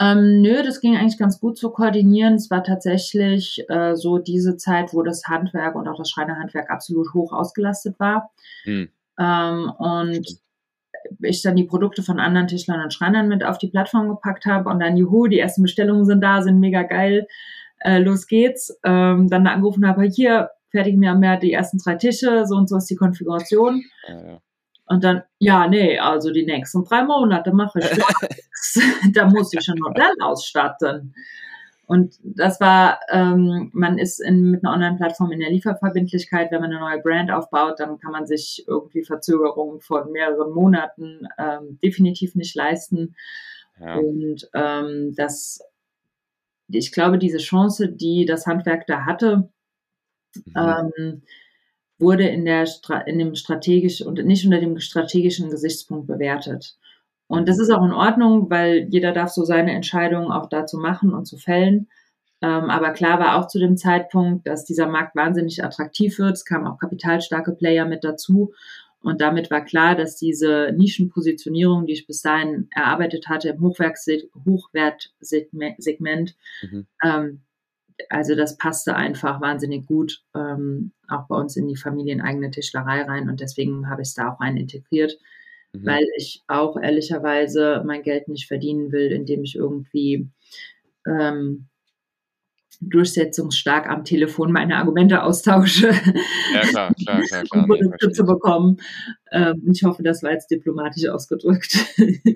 Ähm, 0.00 0.42
nö, 0.42 0.62
das 0.64 0.80
ging 0.80 0.96
eigentlich 0.96 1.18
ganz 1.18 1.38
gut 1.38 1.56
zu 1.56 1.70
koordinieren. 1.70 2.34
Es 2.34 2.50
war 2.50 2.64
tatsächlich 2.64 3.64
äh, 3.68 3.94
so 3.94 4.18
diese 4.18 4.56
Zeit, 4.56 4.92
wo 4.92 5.02
das 5.02 5.22
Handwerk 5.28 5.76
und 5.76 5.86
auch 5.86 5.96
das 5.96 6.10
Schreinerhandwerk 6.10 6.70
absolut 6.70 7.14
hoch 7.14 7.32
ausgelastet 7.32 7.98
war. 8.00 8.30
Hm. 8.64 8.88
Ähm, 9.18 9.72
und 9.78 10.26
ich 11.20 11.42
dann 11.42 11.56
die 11.56 11.64
Produkte 11.64 12.02
von 12.02 12.18
anderen 12.18 12.48
Tischlern 12.48 12.82
und 12.82 12.92
Schreinern 12.92 13.28
mit 13.28 13.44
auf 13.44 13.58
die 13.58 13.68
Plattform 13.68 14.08
gepackt 14.08 14.46
habe 14.46 14.68
und 14.68 14.80
dann, 14.80 14.96
juhu, 14.96 15.26
die 15.26 15.38
ersten 15.38 15.62
Bestellungen 15.62 16.04
sind 16.04 16.20
da, 16.22 16.42
sind 16.42 16.58
mega 16.58 16.82
geil, 16.82 17.28
äh, 17.80 17.98
los 17.98 18.26
geht's. 18.26 18.76
Ähm, 18.84 19.28
dann 19.28 19.46
angerufen 19.46 19.86
habe, 19.86 20.02
hier, 20.04 20.50
fertigen 20.70 21.00
wir 21.00 21.14
mehr 21.14 21.38
die 21.38 21.52
ersten 21.52 21.78
drei 21.78 21.94
Tische, 21.94 22.46
so 22.46 22.56
und 22.56 22.68
so 22.68 22.78
ist 22.78 22.90
die 22.90 22.96
Konfiguration. 22.96 23.84
Ja, 24.08 24.26
ja. 24.26 24.40
Und 24.86 25.02
dann, 25.02 25.22
ja, 25.38 25.66
nee, 25.66 25.98
also 25.98 26.30
die 26.30 26.44
nächsten 26.44 26.84
drei 26.84 27.04
Monate 27.04 27.52
mache 27.52 27.80
ich 27.80 27.90
nichts. 27.96 28.80
da 29.12 29.26
muss 29.26 29.52
ich 29.52 29.68
ein 29.68 29.78
Modell 29.78 30.14
ausstatten. 30.20 31.14
Und 31.86 32.18
das 32.22 32.60
war, 32.60 33.00
ähm, 33.10 33.70
man 33.74 33.98
ist 33.98 34.18
in, 34.20 34.50
mit 34.50 34.64
einer 34.64 34.74
Online-Plattform 34.74 35.32
in 35.32 35.40
der 35.40 35.50
Lieferverbindlichkeit. 35.50 36.50
Wenn 36.50 36.62
man 36.62 36.70
eine 36.70 36.80
neue 36.80 37.00
Brand 37.00 37.30
aufbaut, 37.30 37.78
dann 37.78 37.98
kann 37.98 38.12
man 38.12 38.26
sich 38.26 38.64
irgendwie 38.66 39.04
Verzögerungen 39.04 39.80
von 39.80 40.10
mehreren 40.10 40.52
Monaten 40.52 41.28
ähm, 41.38 41.78
definitiv 41.82 42.34
nicht 42.34 42.54
leisten. 42.54 43.14
Ja. 43.78 43.96
Und 43.96 44.48
ähm, 44.54 45.14
das, 45.14 45.60
ich 46.68 46.90
glaube, 46.92 47.18
diese 47.18 47.38
Chance, 47.38 47.92
die 47.92 48.24
das 48.24 48.46
Handwerk 48.46 48.86
da 48.86 49.04
hatte, 49.04 49.50
mhm. 50.34 50.52
ähm, 50.56 51.22
wurde 52.04 52.28
in, 52.28 52.44
der, 52.44 52.68
in 53.06 53.18
dem 53.18 53.34
strategischen 53.34 54.06
und 54.06 54.24
nicht 54.24 54.44
unter 54.44 54.60
dem 54.60 54.78
strategischen 54.78 55.50
Gesichtspunkt 55.50 56.06
bewertet. 56.06 56.76
Und 57.26 57.48
das 57.48 57.58
ist 57.58 57.70
auch 57.70 57.84
in 57.84 57.92
Ordnung, 57.92 58.48
weil 58.50 58.86
jeder 58.90 59.10
darf 59.12 59.30
so 59.30 59.44
seine 59.44 59.72
Entscheidungen 59.72 60.30
auch 60.30 60.48
dazu 60.48 60.78
machen 60.78 61.12
und 61.14 61.24
zu 61.24 61.38
fällen. 61.38 61.88
Ähm, 62.42 62.68
aber 62.70 62.92
klar 62.92 63.18
war 63.18 63.38
auch 63.38 63.46
zu 63.48 63.58
dem 63.58 63.78
Zeitpunkt, 63.78 64.46
dass 64.46 64.66
dieser 64.66 64.86
Markt 64.86 65.16
wahnsinnig 65.16 65.64
attraktiv 65.64 66.18
wird. 66.18 66.34
Es 66.34 66.44
kamen 66.44 66.66
auch 66.66 66.78
kapitalstarke 66.78 67.52
Player 67.52 67.86
mit 67.86 68.04
dazu. 68.04 68.52
Und 69.00 69.20
damit 69.20 69.50
war 69.50 69.64
klar, 69.64 69.96
dass 69.96 70.16
diese 70.16 70.72
Nischenpositionierung, 70.76 71.86
die 71.86 71.94
ich 71.94 72.06
bis 72.06 72.22
dahin 72.22 72.68
erarbeitet 72.74 73.28
hatte 73.28 73.48
im 73.50 73.60
Hochwertsegment, 73.60 76.36
mhm. 76.62 76.86
ähm, 77.02 77.40
also 78.08 78.34
das 78.34 78.56
passte 78.56 78.96
einfach 78.96 79.40
wahnsinnig 79.40 79.86
gut 79.86 80.22
ähm, 80.34 80.92
auch 81.08 81.26
bei 81.28 81.36
uns 81.36 81.56
in 81.56 81.68
die 81.68 81.76
familieneigene 81.76 82.50
Tischlerei 82.50 83.02
rein 83.02 83.28
und 83.28 83.40
deswegen 83.40 83.88
habe 83.88 84.02
ich 84.02 84.08
es 84.08 84.14
da 84.14 84.32
auch 84.32 84.40
rein 84.40 84.56
integriert, 84.56 85.18
mhm. 85.72 85.86
weil 85.86 86.04
ich 86.16 86.42
auch 86.46 86.76
ehrlicherweise 86.76 87.82
mein 87.86 88.02
Geld 88.02 88.28
nicht 88.28 88.46
verdienen 88.46 88.92
will, 88.92 89.12
indem 89.12 89.44
ich 89.44 89.54
irgendwie 89.54 90.28
ähm, 91.06 91.68
durchsetzungsstark 92.80 93.88
am 93.88 94.04
Telefon 94.04 94.52
meine 94.52 94.76
Argumente 94.76 95.22
austausche, 95.22 95.88
Ja, 95.88 96.60
klar, 96.60 96.94
klar, 97.02 97.22
klar, 97.22 97.44
klar. 97.44 97.62
um 97.62 97.66
Produkte 97.68 98.10
zu 98.10 98.22
ich. 98.22 98.28
bekommen. 98.28 98.78
Ähm, 99.30 99.62
ich 99.72 99.84
hoffe, 99.84 100.02
das 100.02 100.22
war 100.22 100.32
jetzt 100.32 100.50
diplomatisch 100.50 101.08
ausgedrückt. 101.08 101.78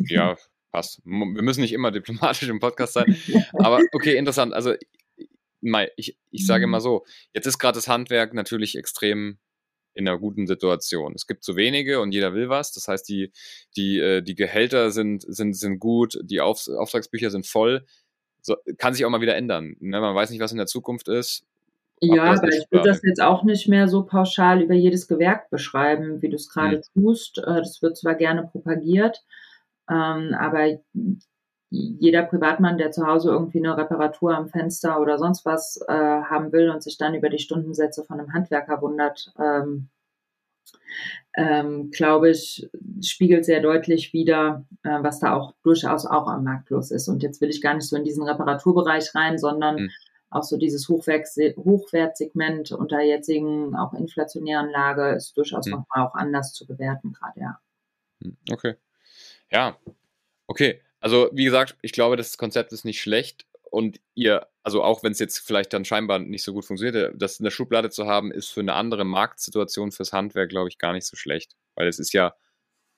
Ja, 0.08 0.36
passt. 0.72 1.00
Wir 1.04 1.42
müssen 1.42 1.60
nicht 1.60 1.72
immer 1.72 1.90
diplomatisch 1.90 2.48
im 2.48 2.60
Podcast 2.60 2.94
sein. 2.94 3.16
Aber 3.54 3.80
okay, 3.92 4.16
interessant. 4.16 4.52
Also, 4.54 4.74
ich, 5.96 6.18
ich 6.30 6.46
sage 6.46 6.66
mal 6.66 6.80
so, 6.80 7.04
jetzt 7.34 7.46
ist 7.46 7.58
gerade 7.58 7.76
das 7.76 7.88
Handwerk 7.88 8.34
natürlich 8.34 8.76
extrem 8.76 9.38
in 9.94 10.06
einer 10.06 10.18
guten 10.18 10.46
Situation. 10.46 11.12
Es 11.14 11.26
gibt 11.26 11.42
zu 11.42 11.56
wenige 11.56 12.00
und 12.00 12.12
jeder 12.12 12.32
will 12.32 12.48
was. 12.48 12.72
Das 12.72 12.86
heißt, 12.86 13.08
die, 13.08 13.32
die, 13.76 13.98
äh, 13.98 14.22
die 14.22 14.36
Gehälter 14.36 14.92
sind, 14.92 15.24
sind, 15.26 15.54
sind 15.54 15.80
gut, 15.80 16.18
die 16.22 16.40
Auf, 16.40 16.68
Auftragsbücher 16.68 17.30
sind 17.30 17.46
voll. 17.46 17.84
So, 18.40 18.56
kann 18.78 18.94
sich 18.94 19.04
auch 19.04 19.10
mal 19.10 19.20
wieder 19.20 19.34
ändern. 19.34 19.76
Ne? 19.80 20.00
Man 20.00 20.14
weiß 20.14 20.30
nicht, 20.30 20.40
was 20.40 20.52
in 20.52 20.58
der 20.58 20.68
Zukunft 20.68 21.08
ist. 21.08 21.44
Ja, 22.00 22.22
aber 22.22 22.48
ich 22.48 22.64
würde 22.70 22.90
das 22.90 23.00
jetzt 23.02 23.20
auch 23.20 23.42
nicht 23.42 23.66
mehr 23.66 23.88
so 23.88 24.04
pauschal 24.04 24.62
über 24.62 24.74
jedes 24.74 25.08
Gewerk 25.08 25.50
beschreiben, 25.50 26.22
wie 26.22 26.28
du 26.28 26.36
es 26.36 26.48
gerade 26.48 26.80
tust. 26.94 27.38
Äh, 27.38 27.56
Das 27.56 27.82
wird 27.82 27.96
zwar 27.96 28.14
gerne 28.14 28.46
propagiert, 28.46 29.24
ähm, 29.90 30.32
aber 30.38 30.78
jeder 31.70 32.22
Privatmann, 32.22 32.78
der 32.78 32.90
zu 32.92 33.07
Hause 33.07 33.31
irgendwie 33.31 33.59
eine 33.59 33.76
Reparatur 33.76 34.35
am 34.35 34.48
Fenster 34.48 35.00
oder 35.00 35.18
sonst 35.18 35.44
was 35.44 35.78
äh, 35.87 35.92
haben 35.92 36.52
will 36.52 36.70
und 36.70 36.83
sich 36.83 36.96
dann 36.96 37.14
über 37.14 37.28
die 37.28 37.38
Stundensätze 37.38 38.04
von 38.04 38.18
einem 38.18 38.33
Handwerker 38.33 38.81
wundert, 38.81 39.33
ähm, 39.38 39.88
ähm, 41.37 41.90
glaube 41.90 42.31
ich, 42.31 42.68
spiegelt 43.02 43.44
sehr 43.44 43.61
deutlich 43.61 44.12
wider, 44.12 44.64
äh, 44.83 45.02
was 45.02 45.20
da 45.20 45.35
auch 45.35 45.54
durchaus 45.62 46.07
auch 46.07 46.26
am 46.26 46.44
Markt 46.44 46.70
los 46.70 46.90
ist. 46.90 47.09
Und 47.09 47.22
jetzt 47.22 47.40
will 47.40 47.50
ich 47.50 47.61
gar 47.62 47.74
nicht 47.74 47.88
so 47.88 47.96
in 47.96 48.04
diesen 48.04 48.24
Reparaturbereich 48.24 49.14
rein, 49.14 49.38
sondern 49.38 49.76
Mhm. 49.76 49.90
auch 50.31 50.42
so 50.42 50.57
dieses 50.57 50.88
Hochwertsegment 50.88 52.72
unter 52.72 53.00
jetzigen 53.02 53.76
auch 53.76 53.94
inflationären 53.94 54.70
Lage 54.70 55.11
ist 55.11 55.37
durchaus 55.37 55.66
Mhm. 55.66 55.72
nochmal 55.72 56.07
auch 56.07 56.14
anders 56.14 56.52
zu 56.52 56.66
bewerten 56.66 57.12
gerade, 57.12 57.40
ja. 57.40 57.59
Hm, 58.22 58.37
Okay. 58.50 58.74
Ja, 59.50 59.76
okay. 60.46 60.81
Also, 61.00 61.30
wie 61.32 61.44
gesagt, 61.44 61.76
ich 61.82 61.92
glaube, 61.92 62.16
das 62.16 62.37
Konzept 62.38 62.72
ist 62.72 62.84
nicht 62.84 63.00
schlecht. 63.00 63.46
Und 63.70 64.00
ihr, 64.14 64.46
also 64.62 64.82
auch 64.82 65.02
wenn 65.02 65.12
es 65.12 65.18
jetzt 65.18 65.38
vielleicht 65.40 65.72
dann 65.72 65.84
scheinbar 65.84 66.18
nicht 66.18 66.42
so 66.42 66.52
gut 66.54 66.64
funktioniert, 66.64 67.14
das 67.20 67.38
in 67.38 67.44
der 67.44 67.50
Schublade 67.50 67.90
zu 67.90 68.06
haben, 68.06 68.32
ist 68.32 68.48
für 68.48 68.61
eine 68.61 68.72
andere 68.74 69.04
Marktsituation 69.04 69.92
fürs 69.92 70.12
Handwerk, 70.12 70.48
glaube 70.48 70.68
ich, 70.68 70.78
gar 70.78 70.92
nicht 70.94 71.06
so 71.06 71.16
schlecht. 71.16 71.54
Weil 71.74 71.87
es 71.88 71.98
ist 71.98 72.12
ja 72.14 72.34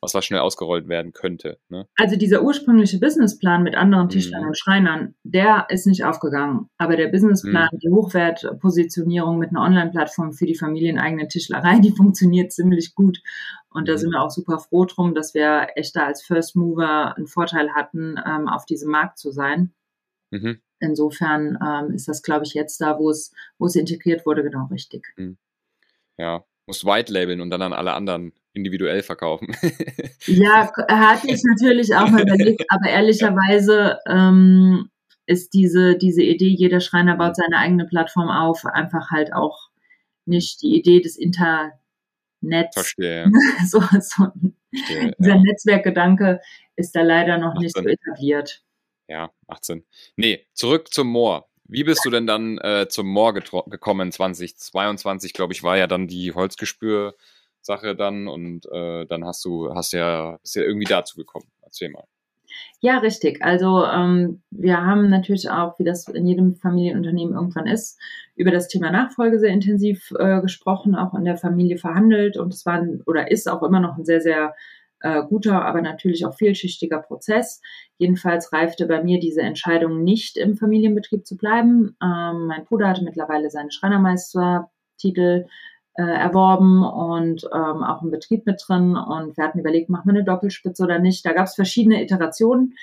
was, 0.03 0.15
was 0.15 0.25
schnell 0.25 0.41
ausgerollt 0.41 0.89
werden 0.89 1.13
könnte. 1.13 1.59
Ne? 1.69 1.87
Also 1.99 2.17
dieser 2.17 2.43
ursprüngliche 2.43 2.99
Businessplan 2.99 3.63
mit 3.63 3.75
anderen 3.75 4.09
Tischlern 4.09 4.43
Mhm. 4.43 4.49
und 4.49 4.59
Schreinern, 4.59 5.15
der 5.25 5.67
ist 5.69 5.87
nicht 5.87 6.05
aufgegangen. 6.05 6.69
Aber 6.79 6.97
der 6.97 7.09
Businessplan, 7.09 7.69
die 7.83 7.91
Hochwertpositionierung 7.91 9.39
mit 9.39 9.51
einer 9.51 9.63
Online-Plattform 9.63 10.33
für 10.33 10.47
die 10.47 10.55
familieneigene 10.57 11.29
Tischlerei, 11.29 11.79
die 11.85 11.93
funktioniert 11.93 12.53
ziemlich 12.53 12.95
gut. 12.95 13.21
Und 13.71 13.89
da 13.89 13.93
Mhm. 13.93 13.99
sind 13.99 14.11
wir 14.13 14.23
auch 14.23 14.31
super 14.31 14.59
froh 14.59 14.85
drum, 14.87 15.15
dass 15.15 15.35
wir 15.35 15.69
echt 15.77 15.95
da 15.97 16.07
als 16.07 16.23
First 16.23 16.57
Mover 16.57 17.17
einen 17.17 17.27
Vorteil 17.27 17.71
hatten, 17.75 18.17
ähm, 18.27 18.49
auf 18.49 18.65
diesem 18.67 18.91
Markt 18.91 19.19
zu 19.19 19.31
sein. 19.31 19.73
Mhm. 20.31 20.61
Insofern 20.81 21.59
ähm, 21.63 21.93
ist 21.95 22.09
das, 22.09 22.23
glaube 22.23 22.47
ich, 22.47 22.55
jetzt 22.55 22.81
da, 22.81 22.99
wo 22.99 23.11
es, 23.11 23.33
wo 23.59 23.67
es 23.67 23.77
integriert 23.77 24.25
wurde, 24.25 24.43
genau 24.43 24.65
richtig. 24.71 25.05
Ja, 26.17 26.45
musst 26.71 26.87
White 26.87 27.13
labeln 27.13 27.41
und 27.41 27.51
dann 27.51 27.63
an 27.63 27.73
alle 27.73 27.93
anderen 27.95 28.33
individuell 28.53 29.03
verkaufen. 29.03 29.49
Ja, 30.27 30.71
hatte 30.89 31.29
ich 31.29 31.43
natürlich 31.43 31.95
auch 31.95 32.09
mal 32.09 32.23
überlegt, 32.23 32.65
aber 32.69 32.91
ehrlicherweise 32.91 33.99
ähm, 34.07 34.91
ist 35.27 35.55
diese, 35.55 35.97
diese 35.97 36.23
Idee, 36.23 36.55
jeder 36.57 36.81
Schreiner 36.81 37.17
baut 37.17 37.37
seine 37.37 37.57
eigene 37.57 37.87
Plattform 37.87 38.29
auf, 38.29 38.65
einfach 38.67 39.11
halt 39.11 39.33
auch 39.33 39.71
nicht 40.27 40.63
die 40.63 40.79
Idee 40.79 41.01
des 41.01 41.17
Internets. 41.17 42.75
Verstehe. 42.75 43.31
So, 43.67 43.81
so, 43.81 44.29
Verstehe. 44.73 45.15
dieser 45.19 45.37
Ja. 45.37 45.41
Netzwerkgedanke 45.43 46.41
ist 46.77 46.95
da 46.95 47.03
leider 47.03 47.39
noch 47.39 47.55
Macht 47.55 47.63
nicht 47.63 47.77
so 47.77 47.83
etabliert. 47.83 48.63
Ja, 49.09 49.31
macht 49.49 49.65
Sinn. 49.65 49.85
Nee, 50.17 50.47
zurück 50.53 50.93
zum 50.93 51.09
Moor. 51.09 51.50
Wie 51.71 51.85
bist 51.85 52.05
du 52.05 52.11
denn 52.11 52.27
dann 52.27 52.59
äh, 52.59 52.89
zum 52.89 53.07
Moor 53.07 53.33
gekommen? 53.33 54.11
2022, 54.11 55.33
glaube 55.33 55.53
ich, 55.53 55.63
war 55.63 55.77
ja 55.77 55.87
dann 55.87 56.09
die 56.09 56.33
Holzgespür-Sache 56.33 57.95
dann 57.95 58.27
und 58.27 58.67
äh, 58.73 59.07
dann 59.07 59.25
hast 59.25 59.45
du, 59.45 59.73
hast 59.73 59.93
ja, 59.93 60.37
bist 60.43 60.57
ja 60.57 60.63
irgendwie 60.63 60.87
dazu 60.87 61.17
gekommen. 61.17 61.47
Erzähl 61.63 61.91
mal. 61.91 62.05
Ja, 62.81 62.99
richtig. 62.99 63.41
Also 63.43 63.85
ähm, 63.85 64.43
wir 64.51 64.85
haben 64.85 65.11
natürlich 65.11 65.49
auch, 65.49 65.79
wie 65.79 65.85
das 65.85 66.09
in 66.09 66.27
jedem 66.27 66.57
Familienunternehmen 66.57 67.35
irgendwann 67.35 67.69
ist, 67.69 68.01
über 68.35 68.51
das 68.51 68.67
Thema 68.67 68.91
Nachfolge 68.91 69.39
sehr 69.39 69.51
intensiv 69.51 70.13
äh, 70.19 70.41
gesprochen, 70.41 70.97
auch 70.97 71.15
in 71.15 71.25
der 71.25 71.37
Familie 71.37 71.79
verhandelt. 71.79 72.37
Und 72.37 72.53
es 72.53 72.67
war 72.67 72.85
oder 73.07 73.31
ist 73.31 73.49
auch 73.49 73.63
immer 73.63 73.79
noch 73.79 73.97
ein 73.97 74.05
sehr, 74.05 74.21
sehr 74.21 74.55
äh, 75.01 75.23
guter, 75.23 75.65
aber 75.65 75.83
natürlich 75.83 76.25
auch 76.27 76.35
vielschichtiger 76.35 76.99
Prozess. 76.99 77.61
Jedenfalls 77.99 78.53
reifte 78.53 78.87
bei 78.87 79.03
mir 79.03 79.19
diese 79.21 79.43
Entscheidung 79.43 80.03
nicht 80.03 80.37
im 80.37 80.57
Familienbetrieb 80.57 81.27
zu 81.27 81.37
bleiben. 81.37 81.97
Ähm, 82.03 82.47
mein 82.47 82.65
Bruder 82.65 82.89
hatte 82.89 83.05
mittlerweile 83.05 83.51
seinen 83.51 83.71
Schreinermeistertitel 83.71 85.47
äh, 85.95 86.03
erworben 86.03 86.85
und 86.85 87.45
ähm, 87.53 87.83
auch 87.83 88.03
im 88.03 88.11
Betrieb 88.11 88.47
mit 88.47 88.63
drin. 88.67 88.97
Und 88.97 89.37
wir 89.37 89.45
hatten 89.45 89.59
überlegt, 89.59 89.91
machen 89.91 90.07
wir 90.07 90.15
eine 90.15 90.25
Doppelspitze 90.25 90.85
oder 90.85 90.99
nicht. 90.99 91.25
Da 91.27 91.33
gab 91.33 91.47
es 91.47 91.55
verschiedene 91.55 92.03
Iterationen. 92.03 92.75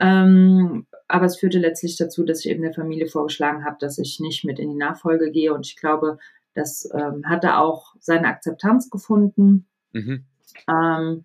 Ähm, 0.00 0.86
aber 1.08 1.26
es 1.26 1.36
führte 1.36 1.58
letztlich 1.58 1.96
dazu, 1.96 2.24
dass 2.24 2.40
ich 2.40 2.50
eben 2.50 2.62
der 2.62 2.74
Familie 2.74 3.06
vorgeschlagen 3.06 3.64
habe, 3.64 3.76
dass 3.78 3.98
ich 3.98 4.20
nicht 4.20 4.44
mit 4.44 4.58
in 4.58 4.70
die 4.70 4.76
Nachfolge 4.76 5.30
gehe. 5.30 5.54
Und 5.54 5.66
ich 5.66 5.76
glaube, 5.76 6.18
das 6.54 6.88
ähm, 6.94 7.28
hatte 7.28 7.58
auch 7.58 7.94
seine 8.00 8.28
Akzeptanz 8.28 8.90
gefunden. 8.90 9.66
Mhm. 9.92 10.24
Ähm, 10.68 11.24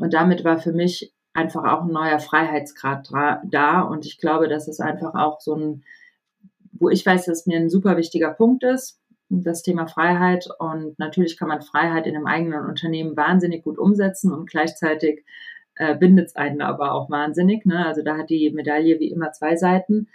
und 0.00 0.14
damit 0.14 0.44
war 0.44 0.58
für 0.58 0.72
mich 0.72 1.12
einfach 1.32 1.64
auch 1.64 1.82
ein 1.82 1.92
neuer 1.92 2.18
Freiheitsgrad 2.18 3.10
da. 3.44 3.80
Und 3.82 4.06
ich 4.06 4.18
glaube, 4.18 4.48
das 4.48 4.66
ist 4.66 4.80
einfach 4.80 5.14
auch 5.14 5.40
so 5.40 5.54
ein, 5.54 5.84
wo 6.72 6.88
ich 6.88 7.04
weiß, 7.04 7.26
dass 7.26 7.46
mir 7.46 7.58
ein 7.58 7.70
super 7.70 7.96
wichtiger 7.96 8.32
Punkt 8.32 8.64
ist, 8.64 8.98
das 9.28 9.62
Thema 9.62 9.86
Freiheit. 9.86 10.48
Und 10.58 10.98
natürlich 10.98 11.36
kann 11.38 11.48
man 11.48 11.62
Freiheit 11.62 12.06
in 12.06 12.16
einem 12.16 12.26
eigenen 12.26 12.66
Unternehmen 12.66 13.16
wahnsinnig 13.16 13.62
gut 13.62 13.78
umsetzen 13.78 14.32
und 14.32 14.50
gleichzeitig 14.50 15.24
äh, 15.76 15.96
bindet 15.96 16.28
es 16.28 16.36
einen 16.36 16.62
aber 16.62 16.92
auch 16.92 17.10
wahnsinnig. 17.10 17.64
Ne? 17.64 17.86
Also 17.86 18.02
da 18.02 18.16
hat 18.16 18.30
die 18.30 18.50
Medaille 18.50 18.98
wie 18.98 19.10
immer 19.10 19.32
zwei 19.32 19.56
Seiten. 19.56 20.08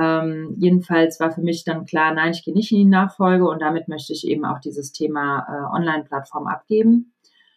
Ähm, 0.00 0.56
jedenfalls 0.58 1.20
war 1.20 1.30
für 1.30 1.42
mich 1.42 1.64
dann 1.64 1.84
klar, 1.84 2.12
nein, 2.12 2.32
ich 2.32 2.44
gehe 2.44 2.54
nicht 2.54 2.72
in 2.72 2.78
die 2.78 2.84
Nachfolge 2.86 3.46
und 3.46 3.62
damit 3.62 3.88
möchte 3.88 4.12
ich 4.12 4.26
eben 4.26 4.44
auch 4.44 4.60
dieses 4.60 4.92
Thema 4.92 5.46
äh, 5.48 5.76
Online-Plattform 5.76 6.46
abgeben. 6.46 7.12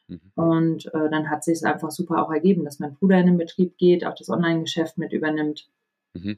Mhm. 0.08 0.32
Und 0.36 0.86
äh, 0.88 1.10
dann 1.10 1.30
hat 1.30 1.44
sich 1.44 1.56
es 1.56 1.64
einfach 1.64 1.92
super 1.92 2.24
auch 2.24 2.32
ergeben, 2.32 2.66
dass 2.66 2.80
mein 2.80 2.94
Bruder 2.94 3.18
in 3.20 3.28
den 3.28 3.38
Betrieb 3.38 3.78
geht, 3.78 4.06
auch 4.06 4.16
das 4.16 4.30
Online-Geschäft 4.30 4.98
mit 4.98 5.14
übernimmt. 5.14 5.70
Mhm. 6.14 6.38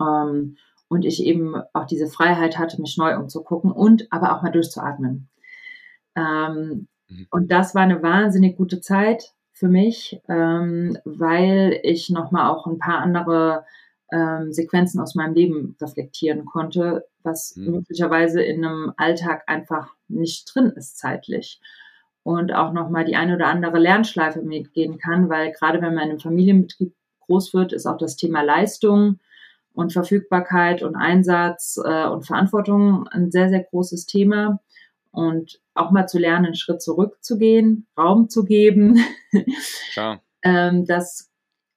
Ähm, 0.00 0.56
und 0.88 1.04
ich 1.04 1.22
eben 1.24 1.54
auch 1.74 1.86
diese 1.86 2.08
Freiheit 2.08 2.58
hatte, 2.58 2.80
mich 2.80 2.96
neu 2.96 3.16
umzugucken 3.16 3.72
und 3.72 4.06
aber 4.10 4.34
auch 4.36 4.42
mal 4.42 4.50
durchzuatmen. 4.52 5.28
Ähm, 6.16 6.88
Mhm. 7.08 7.26
Und 7.30 7.50
das 7.50 7.74
war 7.74 7.82
eine 7.82 8.02
wahnsinnig 8.02 8.56
gute 8.56 8.80
Zeit 8.80 9.32
für 9.52 9.68
mich, 9.68 10.20
ähm, 10.28 10.96
weil 11.04 11.80
ich 11.82 12.10
nochmal 12.10 12.50
auch 12.50 12.66
ein 12.66 12.78
paar 12.78 13.00
andere 13.00 13.64
ähm, 14.10 14.52
Sequenzen 14.52 15.00
aus 15.00 15.14
meinem 15.14 15.34
Leben 15.34 15.76
reflektieren 15.80 16.46
konnte, 16.46 17.06
was 17.22 17.56
Mhm. 17.56 17.72
möglicherweise 17.72 18.42
in 18.42 18.64
einem 18.64 18.92
Alltag 18.96 19.42
einfach 19.46 19.94
nicht 20.08 20.54
drin 20.54 20.70
ist 20.76 20.98
zeitlich. 20.98 21.60
Und 22.28 22.52
auch 22.52 22.74
nochmal 22.74 23.06
die 23.06 23.16
eine 23.16 23.36
oder 23.36 23.46
andere 23.46 23.78
Lernschleife 23.78 24.42
mitgehen 24.42 24.98
kann, 24.98 25.30
weil 25.30 25.50
gerade 25.52 25.80
wenn 25.80 25.94
man 25.94 26.04
in 26.04 26.10
einem 26.10 26.20
Familienbetrieb 26.20 26.92
groß 27.20 27.54
wird, 27.54 27.72
ist 27.72 27.86
auch 27.86 27.96
das 27.96 28.16
Thema 28.16 28.42
Leistung 28.42 29.18
und 29.72 29.94
Verfügbarkeit 29.94 30.82
und 30.82 30.94
Einsatz 30.94 31.80
äh, 31.82 32.06
und 32.06 32.26
Verantwortung 32.26 33.08
ein 33.08 33.30
sehr, 33.30 33.48
sehr 33.48 33.62
großes 33.62 34.04
Thema. 34.04 34.60
Und 35.10 35.62
auch 35.72 35.90
mal 35.90 36.06
zu 36.06 36.18
lernen, 36.18 36.44
einen 36.44 36.54
Schritt 36.54 36.82
zurückzugehen, 36.82 37.86
Raum 37.96 38.28
zu 38.28 38.44
geben, 38.44 39.02
Klar. 39.94 40.20
ähm, 40.42 40.84
das 40.84 41.30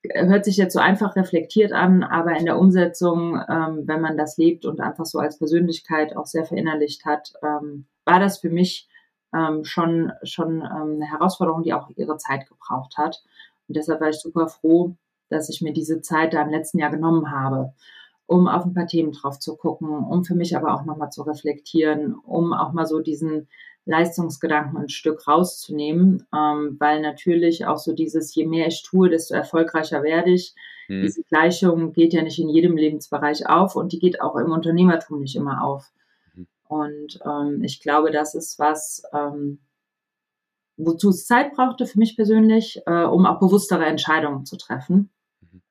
hört 0.04 0.44
sich 0.44 0.58
jetzt 0.58 0.74
so 0.74 0.82
einfach 0.82 1.16
reflektiert 1.16 1.72
an, 1.72 2.04
aber 2.04 2.36
in 2.38 2.44
der 2.44 2.60
Umsetzung, 2.60 3.42
ähm, 3.48 3.84
wenn 3.86 4.02
man 4.02 4.18
das 4.18 4.36
lebt 4.36 4.66
und 4.66 4.82
einfach 4.82 5.06
so 5.06 5.20
als 5.20 5.38
Persönlichkeit 5.38 6.18
auch 6.18 6.26
sehr 6.26 6.44
verinnerlicht 6.44 7.06
hat, 7.06 7.32
ähm, 7.42 7.86
war 8.04 8.20
das 8.20 8.40
für 8.40 8.50
mich 8.50 8.90
ähm, 9.34 9.64
schon, 9.64 10.12
schon 10.24 10.62
ähm, 10.62 10.96
eine 10.96 11.06
Herausforderung, 11.10 11.64
die 11.64 11.74
auch 11.74 11.90
ihre 11.96 12.18
Zeit 12.18 12.48
gebraucht 12.48 12.98
hat. 12.98 13.24
Und 13.68 13.78
deshalb 13.78 14.02
war 14.02 14.10
ich 14.10 14.20
super 14.20 14.48
froh, 14.48 14.96
dass 15.30 15.50
ich 15.50 15.62
mir 15.62 15.74
diese 15.74 16.02
Zeit 16.02 16.34
da 16.34 16.42
im 16.42 16.50
letzten 16.50 16.80
Jahr 16.80 16.92
genommen 16.92 17.32
habe, 17.32 17.74
um 18.26 18.48
auf 18.48 18.66
ein 18.66 18.74
paar 18.74 18.88
Themen 18.88 19.14
drauf 19.14 19.40
zu 19.40 19.56
gucken, 19.56 19.90
um 19.90 20.24
für 20.24 20.36
mich 20.36 20.56
aber 20.56 20.74
auch 20.74 20.86
nochmal 20.86 21.12
zu 21.12 21.22
reflektieren, 21.24 22.16
um 22.16 22.54
auch 22.54 22.74
mal 22.74 22.86
so 22.86 23.00
diesen 23.00 23.48
Leistungsgedanken 23.86 24.78
ein 24.78 24.90
Stück 24.90 25.28
rauszunehmen, 25.28 26.28
ähm, 26.36 26.76
weil 26.80 27.02
natürlich 27.02 27.66
auch 27.66 27.78
so 27.78 27.94
dieses, 27.94 28.36
je 28.36 28.46
mehr 28.46 28.68
ich 28.68 28.84
tue, 28.84 29.10
desto 29.10 29.34
erfolgreicher 29.34 30.04
werde 30.04 30.32
ich. 30.32 30.54
Mhm. 30.88 31.02
Diese 31.02 31.24
Gleichung 31.24 31.94
geht 31.94 32.14
ja 32.14 32.22
nicht 32.22 32.40
in 32.40 32.50
jedem 32.50 32.78
Lebensbereich 32.78 33.48
auf 33.50 33.76
und 33.76 33.92
die 33.92 34.00
geht 34.00 34.22
auch 34.22 34.36
im 34.36 34.52
Unternehmertum 34.52 35.20
nicht 35.20 35.36
immer 35.36 35.64
auf. 35.64 35.92
Und 36.72 37.20
ähm, 37.26 37.62
ich 37.66 37.82
glaube, 37.82 38.12
das 38.12 38.34
ist 38.34 38.58
was, 38.58 39.04
ähm, 39.12 39.60
wozu 40.78 41.10
es 41.10 41.26
Zeit 41.26 41.54
brauchte 41.54 41.86
für 41.86 42.00
mich 42.00 42.16
persönlich, 42.16 42.82
äh, 42.86 43.04
um 43.04 43.26
auch 43.26 43.42
bewusstere 43.42 43.86
Entscheidungen 43.86 44.46
zu 44.46 44.56
treffen. 44.56 45.10
Mhm. 45.42 45.62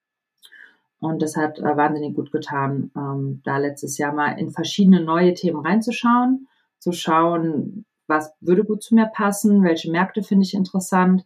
Und 0.98 1.22
das 1.22 1.36
hat 1.36 1.58
äh, 1.58 1.62
wahnsinnig 1.62 2.14
gut 2.14 2.30
getan, 2.30 2.90
ähm, 2.94 3.40
da 3.44 3.56
letztes 3.56 3.96
Jahr 3.96 4.12
mal 4.12 4.38
in 4.38 4.50
verschiedene 4.50 5.02
neue 5.02 5.32
Themen 5.32 5.64
reinzuschauen, 5.64 6.48
zu 6.78 6.92
schauen, 6.92 7.86
was 8.06 8.34
würde 8.40 8.64
gut 8.64 8.82
zu 8.82 8.94
mir 8.94 9.06
passen, 9.06 9.64
welche 9.64 9.90
Märkte 9.90 10.22
finde 10.22 10.44
ich 10.44 10.52
interessant. 10.52 11.24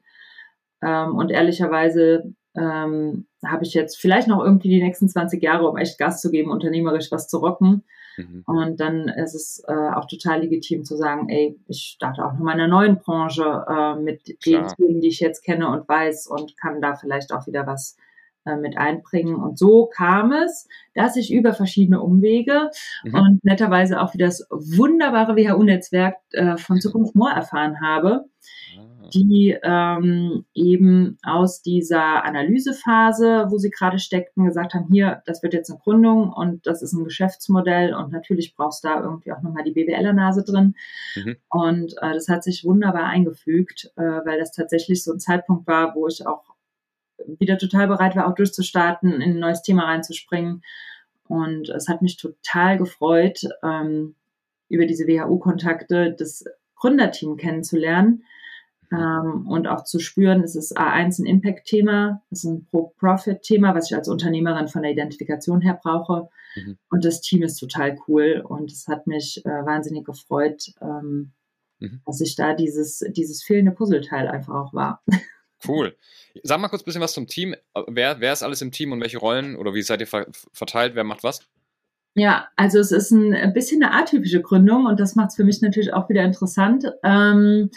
Ähm, 0.82 1.16
und 1.16 1.32
ehrlicherweise 1.32 2.32
ähm, 2.54 3.26
habe 3.44 3.64
ich 3.64 3.74
jetzt 3.74 4.00
vielleicht 4.00 4.28
noch 4.28 4.40
irgendwie 4.40 4.68
die 4.68 4.82
nächsten 4.82 5.08
20 5.08 5.42
Jahre, 5.42 5.68
um 5.68 5.76
echt 5.78 5.98
Gas 5.98 6.20
zu 6.20 6.30
geben, 6.30 6.52
unternehmerisch 6.52 7.10
was 7.10 7.26
zu 7.26 7.38
rocken. 7.38 7.82
Mhm. 8.16 8.42
Und 8.46 8.81
dann 8.81 9.09
ist 9.09 9.35
es 9.35 9.62
äh, 9.66 9.72
auch 9.72 10.07
total 10.07 10.40
legitim 10.40 10.85
zu 10.85 10.96
sagen, 10.96 11.29
ey, 11.29 11.59
ich 11.66 11.94
starte 11.96 12.24
auch 12.24 12.33
noch 12.33 12.40
mal 12.40 12.55
in 12.55 12.61
einer 12.61 12.68
neuen 12.68 12.98
Branche 12.98 13.64
äh, 13.68 13.96
mit 13.96 14.24
Klar. 14.42 14.62
den 14.62 14.77
Themen, 14.77 15.00
die 15.00 15.09
ich 15.09 15.20
jetzt 15.20 15.44
kenne 15.44 15.68
und 15.68 15.88
weiß 15.88 16.27
und 16.27 16.57
kann 16.57 16.81
da 16.81 16.96
vielleicht 16.96 17.33
auch 17.33 17.46
wieder 17.46 17.66
was 17.66 17.96
äh, 18.46 18.57
mit 18.57 18.77
einbringen. 18.77 19.37
Und 19.37 19.59
so 19.59 19.87
kam 19.87 20.33
es, 20.33 20.68
dass 20.94 21.16
ich 21.16 21.33
über 21.33 21.55
verschiedene 21.55 22.03
Umwege 22.03 22.70
mhm. 23.03 23.14
und 23.14 23.44
netterweise 23.44 24.00
auch 24.00 24.12
wieder 24.12 24.27
das 24.27 24.46
wunderbare 24.50 25.35
WHU-Netzwerk 25.35 26.16
äh, 26.33 26.57
von 26.59 26.81
Zukunft 26.81 27.14
Moor 27.14 27.31
erfahren 27.31 27.81
habe, 27.81 28.27
ah. 28.79 28.93
Die 29.12 29.56
ähm, 29.62 30.44
eben 30.54 31.18
aus 31.22 31.62
dieser 31.62 32.24
Analysephase, 32.24 33.46
wo 33.48 33.58
sie 33.58 33.70
gerade 33.70 33.98
steckten, 33.98 34.44
gesagt 34.44 34.74
haben, 34.74 34.86
hier, 34.90 35.22
das 35.26 35.42
wird 35.42 35.54
jetzt 35.54 35.70
eine 35.70 35.80
Gründung 35.80 36.32
und 36.32 36.66
das 36.66 36.82
ist 36.82 36.92
ein 36.92 37.04
Geschäftsmodell 37.04 37.94
und 37.94 38.12
natürlich 38.12 38.54
brauchst 38.54 38.84
du 38.84 38.88
da 38.88 39.02
irgendwie 39.02 39.32
auch 39.32 39.42
nochmal 39.42 39.64
die 39.64 39.72
BWLer-Nase 39.72 40.44
drin. 40.44 40.74
Mhm. 41.16 41.36
Und 41.48 41.94
äh, 42.00 42.12
das 42.14 42.28
hat 42.28 42.44
sich 42.44 42.64
wunderbar 42.64 43.04
eingefügt, 43.04 43.92
äh, 43.96 44.02
weil 44.02 44.38
das 44.38 44.52
tatsächlich 44.52 45.02
so 45.02 45.12
ein 45.12 45.20
Zeitpunkt 45.20 45.66
war, 45.66 45.94
wo 45.94 46.06
ich 46.06 46.26
auch 46.26 46.54
wieder 47.26 47.58
total 47.58 47.88
bereit 47.88 48.16
war, 48.16 48.28
auch 48.28 48.34
durchzustarten, 48.34 49.12
in 49.20 49.32
ein 49.32 49.38
neues 49.38 49.62
Thema 49.62 49.84
reinzuspringen. 49.84 50.62
Und 51.26 51.68
es 51.70 51.88
hat 51.88 52.02
mich 52.02 52.16
total 52.16 52.76
gefreut, 52.78 53.40
ähm, 53.62 54.14
über 54.68 54.86
diese 54.86 55.06
WHU-Kontakte 55.06 56.14
das 56.18 56.44
Gründerteam 56.76 57.36
kennenzulernen 57.36 58.24
ähm, 58.98 59.46
und 59.46 59.66
auch 59.66 59.85
zu 59.85 59.98
spüren, 59.98 60.42
es 60.42 60.57
ist 60.57 60.78
A1 60.78 61.20
ein 61.20 61.26
Impact-Thema, 61.26 62.22
es 62.30 62.44
ist 62.44 62.50
ein 62.50 62.64
Pro-Profit-Thema, 62.66 63.74
was 63.74 63.90
ich 63.90 63.96
als 63.96 64.09
Unternehmerin 64.09 64.68
von 64.68 64.83
der 64.83 64.92
Identifikation 64.92 65.61
her 65.61 65.78
brauche. 65.83 66.28
Mhm. 66.57 66.78
Und 66.90 67.04
das 67.04 67.20
Team 67.20 67.42
ist 67.42 67.59
total 67.59 67.98
cool 68.09 68.44
und 68.46 68.70
es 68.70 68.87
hat 68.88 69.07
mich 69.07 69.44
äh, 69.44 69.48
wahnsinnig 69.48 70.04
gefreut, 70.04 70.72
ähm, 70.80 71.33
mhm. 71.78 72.00
dass 72.07 72.20
ich 72.20 72.37
da 72.37 72.54
dieses, 72.54 73.04
dieses 73.11 73.42
fehlende 73.42 73.72
Puzzleteil 73.72 74.28
einfach 74.28 74.54
auch 74.54 74.74
war. 74.74 75.02
Cool. 75.66 75.96
Sag 76.42 76.61
mal 76.61 76.68
kurz 76.68 76.83
ein 76.83 76.85
bisschen 76.85 77.00
was 77.00 77.14
zum 77.14 77.26
Team. 77.26 77.54
Wer, 77.87 78.20
wer 78.20 78.35
ist 78.35 78.42
alles 78.42 78.61
im 78.61 78.70
Team 78.70 78.92
und 78.92 79.00
welche 79.00 79.16
Rollen 79.16 79.57
oder 79.57 79.72
wie 79.72 79.80
seid 79.80 80.00
ihr 80.00 80.07
verteilt? 80.52 80.94
Wer 80.94 81.04
macht 81.04 81.22
was? 81.22 81.40
Ja, 82.14 82.46
also 82.57 82.79
es 82.79 82.92
ist 82.92 83.11
ein 83.11 83.53
bisschen 83.53 83.83
eine 83.83 83.92
atypische 83.92 84.40
Gründung 84.40 84.87
und 84.87 85.00
das 85.00 85.16
macht 85.16 85.31
es 85.31 85.37
für 85.37 85.44
mich 85.44 85.61
natürlich 85.62 85.92
auch 85.92 86.09
wieder 86.09 86.22
interessant. 86.22 86.87
Ähm, 87.03 87.70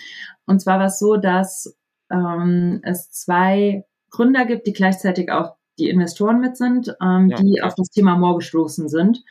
und 0.46 0.62
zwar 0.62 0.80
war 0.80 0.86
es 0.86 1.00
so, 1.00 1.18
dass 1.18 1.76
ähm, 2.12 2.80
es 2.84 3.10
zwei 3.10 3.84
Gründer 4.12 4.46
gibt, 4.46 4.68
die 4.68 4.74
gleichzeitig 4.74 5.32
auch 5.32 5.56
die 5.80 5.90
Investoren 5.90 6.40
mit 6.40 6.56
sind, 6.56 6.96
ähm, 7.02 7.30
ja, 7.30 7.38
die 7.38 7.62
auf 7.64 7.74
das 7.76 7.90
Thema 7.90 8.16
More 8.16 8.38
gestoßen 8.38 8.90
sind. 8.90 9.24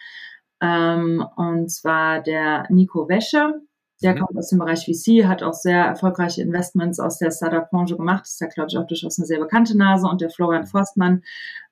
und 0.60 1.70
zwar 1.70 2.22
der 2.22 2.66
Nico 2.70 3.08
Wäsche, 3.08 3.60
der 4.02 4.14
mhm. 4.14 4.20
kommt 4.20 4.38
aus 4.38 4.50
dem 4.50 4.58
Bereich 4.58 4.84
VC, 4.84 5.26
hat 5.26 5.42
auch 5.42 5.54
sehr 5.54 5.84
erfolgreiche 5.84 6.42
Investments 6.42 7.00
aus 7.00 7.18
der 7.18 7.30
Startup-Branche 7.30 7.96
gemacht. 7.96 8.26
Ist 8.26 8.40
ja, 8.40 8.46
glaube 8.46 8.68
ich, 8.70 8.76
auch 8.76 8.86
durchaus 8.86 9.18
eine 9.18 9.26
sehr 9.26 9.38
bekannte 9.38 9.76
Nase. 9.76 10.06
Und 10.06 10.20
der 10.20 10.30
Florian 10.30 10.66
Forstmann, 10.66 11.22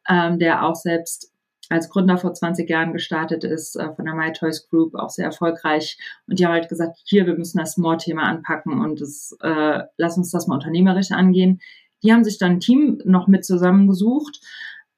ähm, 0.09 0.39
der 0.39 0.65
auch 0.65 0.75
selbst 0.75 1.34
als 1.71 1.89
Gründer 1.89 2.19
vor 2.19 2.35
20 2.35 2.69
Jahren 2.69 2.93
gestartet 2.93 3.45
ist, 3.45 3.77
äh, 3.77 3.93
von 3.95 4.05
der 4.05 4.15
My 4.15 4.33
Toys 4.33 4.69
Group, 4.69 4.95
auch 4.95 5.11
sehr 5.11 5.27
erfolgreich. 5.27 5.99
Und 6.27 6.39
die 6.39 6.45
haben 6.45 6.53
halt 6.53 6.69
gesagt, 6.69 6.99
hier, 7.05 7.27
wir 7.27 7.37
müssen 7.37 7.59
das 7.59 7.77
More-Thema 7.77 8.23
anpacken 8.25 8.81
und 8.81 9.01
das, 9.01 9.37
äh, 9.41 9.81
lass 9.97 10.17
uns 10.17 10.31
das 10.31 10.47
mal 10.47 10.57
unternehmerisch 10.57 11.13
angehen. 11.13 11.61
Die 12.03 12.13
haben 12.13 12.25
sich 12.25 12.39
dann 12.39 12.53
ein 12.53 12.61
Team 12.61 13.01
noch 13.05 13.29
mit 13.29 13.45
zusammengesucht 13.45 14.41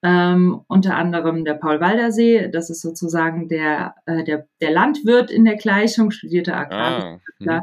ähm, 0.02 0.60
unter 0.68 0.94
anderem 0.94 1.44
der 1.44 1.54
Paul 1.54 1.80
Waldersee, 1.80 2.48
das 2.48 2.70
ist 2.70 2.82
sozusagen 2.82 3.48
der, 3.48 3.94
äh, 4.04 4.22
der, 4.24 4.46
der 4.60 4.70
Landwirt 4.70 5.30
in 5.30 5.44
der 5.44 5.56
Gleichung, 5.56 6.10
studierte 6.10 6.54
Agrarwissenschaftler. 6.54 7.62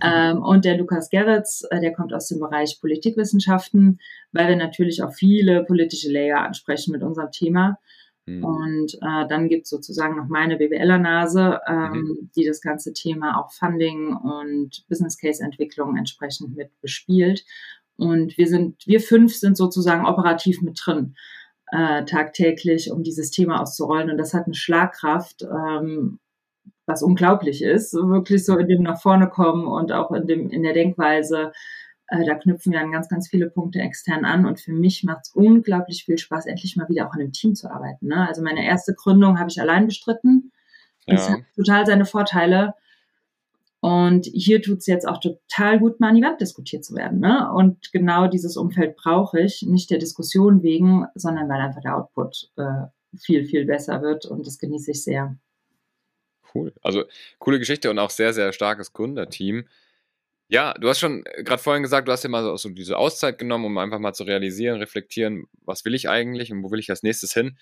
Ah. 0.00 0.30
ähm, 0.30 0.42
und 0.42 0.64
der 0.64 0.76
Lukas 0.76 1.10
Gerritz, 1.10 1.64
äh, 1.70 1.80
der 1.80 1.92
kommt 1.92 2.12
aus 2.12 2.28
dem 2.28 2.40
Bereich 2.40 2.78
Politikwissenschaften, 2.80 4.00
weil 4.32 4.48
wir 4.48 4.56
natürlich 4.56 5.02
auch 5.02 5.12
viele 5.12 5.64
politische 5.64 6.12
Layer 6.12 6.40
ansprechen 6.40 6.92
mit 6.92 7.02
unserem 7.02 7.30
Thema. 7.30 7.78
Mhm. 8.30 8.44
Und 8.44 8.94
äh, 8.94 9.26
dann 9.28 9.48
gibt 9.48 9.64
es 9.64 9.70
sozusagen 9.70 10.16
noch 10.16 10.28
meine 10.28 10.56
BWLer-Nase, 10.56 11.60
ähm, 11.66 11.92
mhm. 11.92 12.30
die 12.36 12.46
das 12.46 12.60
ganze 12.60 12.92
Thema 12.92 13.40
auch 13.40 13.52
Funding 13.52 14.14
und 14.14 14.84
Business 14.88 15.18
Case-Entwicklung 15.18 15.96
entsprechend 15.96 16.56
mit 16.56 16.70
bespielt. 16.80 17.44
Und 17.96 18.38
wir 18.38 18.46
sind, 18.46 18.86
wir 18.86 19.00
fünf 19.00 19.34
sind 19.34 19.56
sozusagen 19.56 20.06
operativ 20.06 20.62
mit 20.62 20.80
drin 20.82 21.16
äh, 21.72 22.04
tagtäglich, 22.04 22.90
um 22.90 23.02
dieses 23.02 23.30
Thema 23.30 23.60
auszurollen. 23.60 24.10
Und 24.10 24.18
das 24.18 24.32
hat 24.32 24.46
eine 24.46 24.54
Schlagkraft, 24.54 25.42
ähm, 25.42 26.18
was 26.86 27.02
unglaublich 27.02 27.62
ist. 27.62 27.92
Wirklich 27.94 28.44
so 28.44 28.56
in 28.56 28.68
dem 28.68 28.82
nach 28.82 29.00
vorne 29.00 29.28
kommen 29.28 29.66
und 29.66 29.92
auch 29.92 30.12
in 30.12 30.26
dem 30.26 30.50
in 30.50 30.62
der 30.62 30.72
Denkweise. 30.72 31.52
Äh, 32.10 32.24
da 32.24 32.34
knüpfen 32.34 32.72
wir 32.72 32.80
an 32.80 32.90
ganz, 32.90 33.08
ganz 33.08 33.28
viele 33.28 33.48
Punkte 33.48 33.78
extern 33.78 34.24
an. 34.24 34.44
Und 34.44 34.60
für 34.60 34.72
mich 34.72 35.04
macht 35.04 35.22
es 35.22 35.32
unglaublich 35.32 36.04
viel 36.04 36.18
Spaß, 36.18 36.46
endlich 36.46 36.76
mal 36.76 36.88
wieder 36.88 37.08
auch 37.08 37.14
in 37.14 37.20
einem 37.20 37.32
Team 37.32 37.54
zu 37.54 37.70
arbeiten. 37.70 38.08
Ne? 38.08 38.26
Also 38.26 38.42
meine 38.42 38.64
erste 38.64 38.94
Gründung 38.94 39.38
habe 39.38 39.50
ich 39.50 39.60
allein 39.60 39.86
bestritten. 39.86 40.52
Ja. 41.06 41.14
Das 41.14 41.30
hat 41.30 41.40
total 41.54 41.86
seine 41.86 42.04
Vorteile. 42.04 42.74
Und 43.80 44.26
hier 44.26 44.60
tut 44.60 44.78
es 44.78 44.86
jetzt 44.86 45.08
auch 45.08 45.18
total 45.18 45.78
gut, 45.78 46.00
mal 46.00 46.08
an 46.08 46.16
die 46.16 46.22
Wand 46.22 46.40
diskutiert 46.40 46.84
zu 46.84 46.94
werden. 46.94 47.20
Ne? 47.20 47.50
Und 47.52 47.92
genau 47.92 48.26
dieses 48.26 48.56
Umfeld 48.56 48.96
brauche 48.96 49.40
ich, 49.40 49.62
nicht 49.62 49.90
der 49.90 49.98
Diskussion 49.98 50.62
wegen, 50.62 51.06
sondern 51.14 51.48
weil 51.48 51.60
einfach 51.60 51.80
der 51.80 51.96
Output 51.96 52.50
äh, 52.56 52.88
viel, 53.16 53.46
viel 53.46 53.64
besser 53.64 54.02
wird 54.02 54.26
und 54.26 54.46
das 54.46 54.58
genieße 54.58 54.90
ich 54.90 55.02
sehr. 55.02 55.36
Cool. 56.54 56.72
Also 56.82 57.04
coole 57.38 57.58
Geschichte 57.58 57.90
und 57.90 57.98
auch 57.98 58.10
sehr, 58.10 58.34
sehr 58.34 58.52
starkes 58.52 58.92
Gründerteam. 58.92 59.64
Ja, 60.52 60.74
du 60.74 60.88
hast 60.88 60.98
schon 60.98 61.22
gerade 61.44 61.62
vorhin 61.62 61.84
gesagt, 61.84 62.08
du 62.08 62.12
hast 62.12 62.24
ja 62.24 62.28
mal 62.28 62.56
so 62.58 62.68
diese 62.70 62.98
Auszeit 62.98 63.38
genommen, 63.38 63.66
um 63.66 63.78
einfach 63.78 64.00
mal 64.00 64.12
zu 64.14 64.24
realisieren, 64.24 64.78
reflektieren, 64.80 65.46
was 65.62 65.84
will 65.84 65.94
ich 65.94 66.08
eigentlich 66.08 66.50
und 66.50 66.64
wo 66.64 66.72
will 66.72 66.80
ich 66.80 66.90
als 66.90 67.04
nächstes 67.04 67.32
hin. 67.32 67.56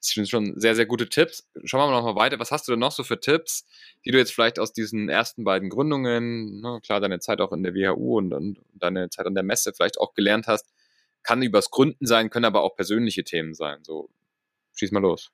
Das 0.00 0.08
sind 0.10 0.28
schon 0.28 0.58
sehr, 0.60 0.74
sehr 0.74 0.86
gute 0.86 1.08
Tipps. 1.08 1.48
Schauen 1.64 1.88
wir 1.88 1.92
noch 1.96 2.02
mal 2.04 2.16
weiter. 2.20 2.40
Was 2.40 2.50
hast 2.50 2.66
du 2.66 2.72
denn 2.72 2.80
noch 2.80 2.90
so 2.90 3.04
für 3.04 3.20
Tipps, 3.20 3.66
die 4.04 4.10
du 4.10 4.18
jetzt 4.18 4.32
vielleicht 4.34 4.58
aus 4.58 4.72
diesen 4.72 5.08
ersten 5.08 5.44
beiden 5.44 5.70
Gründungen, 5.70 6.60
ne, 6.60 6.80
klar, 6.82 7.00
deine 7.00 7.20
Zeit 7.20 7.40
auch 7.40 7.52
in 7.52 7.62
der 7.62 7.72
WHU 7.74 8.18
und, 8.18 8.34
und 8.34 8.58
deine 8.74 9.08
Zeit 9.10 9.26
an 9.26 9.34
der 9.34 9.44
Messe 9.44 9.72
vielleicht 9.72 9.98
auch 10.00 10.12
gelernt 10.14 10.48
hast? 10.48 10.66
Kann 11.22 11.40
übers 11.40 11.70
Gründen 11.70 12.04
sein, 12.04 12.30
können 12.30 12.44
aber 12.46 12.62
auch 12.64 12.74
persönliche 12.74 13.22
Themen 13.22 13.54
sein. 13.54 13.78
So, 13.84 14.10
schieß 14.74 14.90
mal 14.90 15.00
los. 15.00 15.30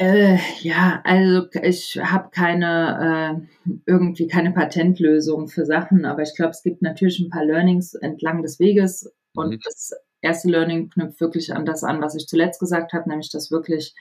Äh, 0.00 0.38
ja, 0.62 1.02
also 1.04 1.46
ich 1.60 2.00
habe 2.02 2.30
keine 2.30 3.44
äh, 3.66 3.70
irgendwie 3.84 4.28
keine 4.28 4.50
Patentlösung 4.50 5.46
für 5.46 5.66
Sachen, 5.66 6.06
aber 6.06 6.22
ich 6.22 6.34
glaube, 6.34 6.52
es 6.52 6.62
gibt 6.62 6.80
natürlich 6.80 7.20
ein 7.20 7.28
paar 7.28 7.44
Learnings 7.44 7.92
entlang 7.92 8.40
des 8.40 8.58
Weges 8.58 9.12
und 9.34 9.50
mhm. 9.50 9.60
das 9.62 9.92
erste 10.22 10.48
Learning 10.48 10.88
knüpft 10.88 11.20
wirklich 11.20 11.52
an 11.54 11.66
das 11.66 11.84
an, 11.84 12.00
was 12.00 12.14
ich 12.14 12.26
zuletzt 12.26 12.60
gesagt 12.60 12.94
habe, 12.94 13.10
nämlich 13.10 13.30
dass 13.30 13.50
wirklich 13.50 13.94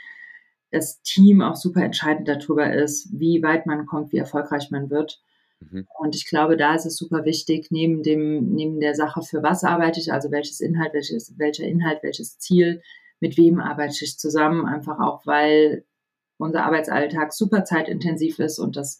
das 0.72 1.02
Team 1.02 1.42
auch 1.42 1.58
super 1.58 1.84
entscheidend 1.84 2.30
darüber 2.30 2.74
ist, 2.74 3.10
wie 3.12 3.44
weit 3.44 3.66
man 3.66 3.86
kommt, 3.86 4.14
wie 4.14 4.20
erfolgreich 4.20 4.72
man 4.72 4.90
wird. 4.90 5.22
Mhm. 5.60 5.86
Und 5.98 6.16
ich 6.16 6.30
glaube, 6.30 6.56
da 6.56 6.76
ist 6.76 6.86
es 6.86 6.96
super 6.96 7.26
wichtig, 7.26 7.72
neben 7.72 8.04
dem, 8.04 8.54
neben 8.54 8.80
der 8.80 8.96
Sache, 8.96 9.22
für 9.22 9.44
was 9.44 9.66
arbeite 9.66 10.00
ich, 10.00 10.14
also 10.14 10.32
welches 10.32 10.62
Inhalt, 10.62 10.94
welches, 10.94 11.38
welcher 11.38 11.66
Inhalt, 11.66 12.04
welches 12.04 12.40
Ziel, 12.40 12.82
mit 13.20 13.36
wem 13.36 13.60
arbeite 13.60 14.06
ich 14.06 14.18
zusammen, 14.18 14.66
einfach 14.66 15.00
auch, 15.02 15.26
weil 15.26 15.84
unser 16.40 16.66
Arbeitsalltag 16.66 17.34
super 17.34 17.64
zeitintensiv 17.64 18.40
ist 18.40 18.60
und 18.60 18.76
das 18.76 19.00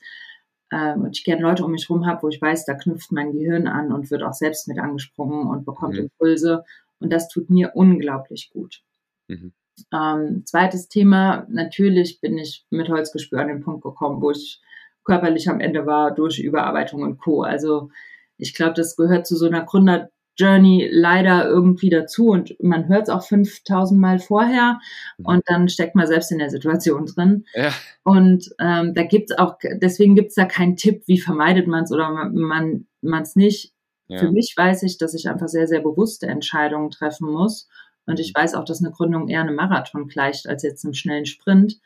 ähm, 0.72 1.04
und 1.04 1.18
ich 1.18 1.24
gerne 1.24 1.42
Leute 1.42 1.66
um 1.66 1.72
mich 1.72 1.90
herum 1.90 2.06
habe, 2.06 2.24
wo 2.24 2.30
ich 2.30 2.42
weiß, 2.42 2.66
da 2.66 2.76
knüpft 2.76 3.12
mein 3.12 3.32
Gehirn 3.32 3.68
an 3.68 3.92
und 3.92 4.12
wird 4.12 4.24
auch 4.24 4.34
selbst 4.34 4.68
mit 4.68 4.78
angesprungen 4.78 5.48
und 5.48 5.66
bekommt 5.66 5.96
mhm. 5.96 6.02
Impulse 6.02 6.64
und 7.00 7.12
das 7.12 7.28
tut 7.28 7.50
mir 7.50 7.72
unglaublich 7.74 8.52
gut. 8.52 8.82
Mhm. 9.28 9.54
Ähm, 9.94 10.44
zweites 10.46 10.90
Thema, 10.90 11.48
natürlich 11.50 12.20
bin 12.22 12.38
ich 12.38 12.66
mit 12.70 12.90
Holzgespür 12.90 13.40
an 13.40 13.48
den 13.48 13.62
Punkt 13.62 13.82
gekommen, 13.82 14.22
wo 14.22 14.32
ich 14.32 14.62
körperlich 15.04 15.50
am 15.50 15.62
Ende 15.62 15.86
war 15.86 16.14
durch 16.14 16.40
Überarbeitung 16.40 17.02
und 17.02 17.18
Co. 17.18 17.42
Also 17.42 17.90
ich 18.38 18.54
glaube, 18.54 18.74
das 18.74 18.96
gehört 18.96 19.26
zu 19.26 19.36
so 19.36 19.48
einer 19.48 19.64
Gründer 19.64 20.10
Journey 20.40 20.90
leider 20.92 21.46
irgendwie 21.46 21.90
dazu 21.90 22.30
und 22.30 22.56
man 22.62 22.88
hört 22.88 23.04
es 23.04 23.10
auch 23.10 23.24
5000 23.24 24.00
Mal 24.00 24.20
vorher 24.20 24.80
mhm. 25.18 25.26
und 25.26 25.44
dann 25.46 25.70
steckt 25.70 25.96
man 25.96 26.08
selbst 26.08 26.32
in 26.32 26.40
der 26.40 26.50
Situation 26.50 27.06
drin. 27.06 27.46
Ja. 27.54 27.72
Und 28.04 28.50
ähm, 28.60 28.94
da 28.94 29.04
gibt 29.04 29.32
es 29.32 29.38
auch, 29.38 29.58
deswegen 29.82 30.16
gibt 30.16 30.30
es 30.30 30.36
da 30.36 30.46
keinen 30.46 30.76
Tipp, 30.76 31.04
wie 31.08 31.20
vermeidet 31.20 31.68
man 31.68 31.84
es 31.84 31.92
oder 31.92 32.10
man 32.10 32.86
man 33.02 33.24
es 33.24 33.36
nicht. 33.36 33.74
Ja. 34.08 34.20
Für 34.20 34.32
mich 34.32 34.54
weiß 34.56 34.84
ich, 34.84 34.98
dass 34.98 35.14
ich 35.14 35.30
einfach 35.30 35.48
sehr, 35.48 35.68
sehr 35.68 35.82
bewusste 35.82 36.28
Entscheidungen 36.28 36.90
treffen 36.90 37.32
muss. 37.32 37.68
Und 38.06 38.20
ich 38.20 38.34
mhm. 38.34 38.42
weiß 38.42 38.56
auch, 38.56 38.66
dass 38.66 38.84
eine 38.84 38.92
Gründung 38.92 39.28
eher 39.28 39.42
einem 39.42 39.56
Marathon 39.56 40.08
gleicht 40.08 40.48
als 40.48 40.64
jetzt 40.64 40.84
einem 40.84 40.94
schnellen 40.94 41.26
Sprint. 41.26 41.80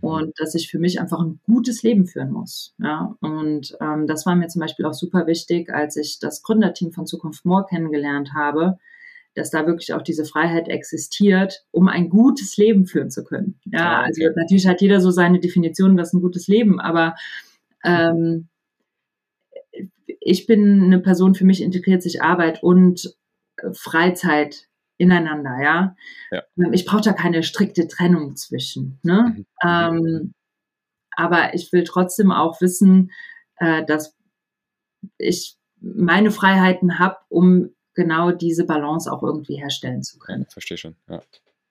Mhm. 0.00 0.08
und 0.08 0.40
dass 0.40 0.54
ich 0.54 0.70
für 0.70 0.78
mich 0.78 1.00
einfach 1.00 1.20
ein 1.20 1.40
gutes 1.44 1.82
Leben 1.82 2.06
führen 2.06 2.32
muss. 2.32 2.74
Ja, 2.78 3.16
und 3.20 3.76
ähm, 3.80 4.06
das 4.06 4.26
war 4.26 4.36
mir 4.36 4.48
zum 4.48 4.60
Beispiel 4.60 4.86
auch 4.86 4.94
super 4.94 5.26
wichtig, 5.26 5.72
als 5.72 5.96
ich 5.96 6.18
das 6.18 6.42
Gründerteam 6.42 6.92
von 6.92 7.06
Zukunft 7.06 7.44
More 7.44 7.66
kennengelernt 7.68 8.32
habe, 8.34 8.78
dass 9.34 9.50
da 9.50 9.66
wirklich 9.66 9.94
auch 9.94 10.02
diese 10.02 10.24
Freiheit 10.24 10.68
existiert, 10.68 11.64
um 11.70 11.88
ein 11.88 12.08
gutes 12.08 12.56
Leben 12.56 12.86
führen 12.86 13.10
zu 13.10 13.24
können. 13.24 13.60
Ja, 13.64 13.98
ah, 13.98 14.02
also 14.02 14.22
natürlich 14.34 14.66
hat 14.66 14.80
jeder 14.80 15.00
so 15.00 15.10
seine 15.10 15.40
Definition, 15.40 15.96
was 15.96 16.12
ein 16.12 16.20
gutes 16.20 16.48
Leben, 16.48 16.80
aber 16.80 17.14
ähm, 17.84 18.48
ich 20.20 20.46
bin 20.46 20.82
eine 20.82 20.98
Person, 20.98 21.34
für 21.34 21.44
mich 21.44 21.62
integriert 21.62 22.02
sich 22.02 22.22
Arbeit 22.22 22.62
und 22.62 23.16
Freizeit 23.72 24.68
ineinander, 25.00 25.58
ja. 25.62 25.96
ja. 26.30 26.42
Ähm, 26.56 26.72
ich 26.72 26.84
brauche 26.84 27.02
da 27.02 27.12
keine 27.12 27.42
strikte 27.42 27.88
Trennung 27.88 28.36
zwischen. 28.36 28.98
Ne? 29.02 29.34
Mhm. 29.36 29.46
Ähm, 29.64 30.34
aber 31.16 31.54
ich 31.54 31.72
will 31.72 31.84
trotzdem 31.84 32.30
auch 32.30 32.60
wissen, 32.60 33.10
äh, 33.56 33.84
dass 33.84 34.16
ich 35.18 35.56
meine 35.80 36.30
Freiheiten 36.30 36.98
habe, 36.98 37.16
um 37.28 37.74
genau 37.94 38.30
diese 38.30 38.66
Balance 38.66 39.10
auch 39.10 39.22
irgendwie 39.22 39.56
herstellen 39.56 40.02
zu 40.02 40.18
können. 40.18 40.42
Ja, 40.42 40.50
verstehe 40.50 40.78
schon. 40.78 40.96
Ja. 41.08 41.22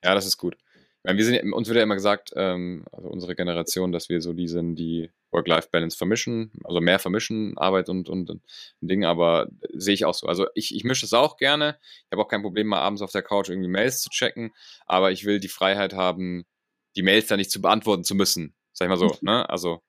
ja, 0.03 0.15
das 0.15 0.25
ist 0.25 0.37
gut 0.37 0.57
meine, 1.03 1.17
wir 1.17 1.25
sind, 1.25 1.53
uns 1.53 1.67
wird 1.67 1.77
ja 1.77 1.83
immer 1.83 1.95
gesagt, 1.95 2.31
ähm, 2.35 2.85
also 2.91 3.09
unsere 3.09 3.35
Generation, 3.35 3.91
dass 3.91 4.09
wir 4.09 4.21
so 4.21 4.33
die 4.33 4.47
sind, 4.47 4.75
die 4.75 5.09
Work-Life-Balance 5.31 5.97
vermischen, 5.97 6.51
also 6.63 6.81
mehr 6.81 6.99
vermischen, 6.99 7.57
Arbeit 7.57 7.89
und, 7.89 8.09
und, 8.09 8.29
und 8.29 8.41
Dinge, 8.81 9.07
aber 9.07 9.47
sehe 9.73 9.93
ich 9.93 10.05
auch 10.05 10.13
so. 10.13 10.27
Also 10.27 10.47
ich, 10.55 10.75
ich 10.75 10.83
mische 10.83 11.05
es 11.05 11.13
auch 11.13 11.37
gerne. 11.37 11.77
Ich 12.05 12.11
habe 12.11 12.21
auch 12.21 12.27
kein 12.27 12.41
Problem, 12.41 12.67
mal 12.67 12.79
abends 12.79 13.01
auf 13.01 13.11
der 13.11 13.21
Couch 13.21 13.49
irgendwie 13.49 13.69
Mails 13.69 14.01
zu 14.01 14.09
checken, 14.09 14.51
aber 14.85 15.11
ich 15.11 15.25
will 15.25 15.39
die 15.39 15.47
Freiheit 15.47 15.93
haben, 15.93 16.45
die 16.95 17.03
Mails 17.03 17.27
dann 17.27 17.37
nicht 17.37 17.51
zu 17.51 17.61
beantworten 17.61 18.03
zu 18.03 18.15
müssen. 18.15 18.55
Sag 18.73 18.85
ich 18.85 18.89
mal 18.89 18.97
so, 18.97 19.07
mhm. 19.07 19.11
ne? 19.21 19.49
Also, 19.49 19.81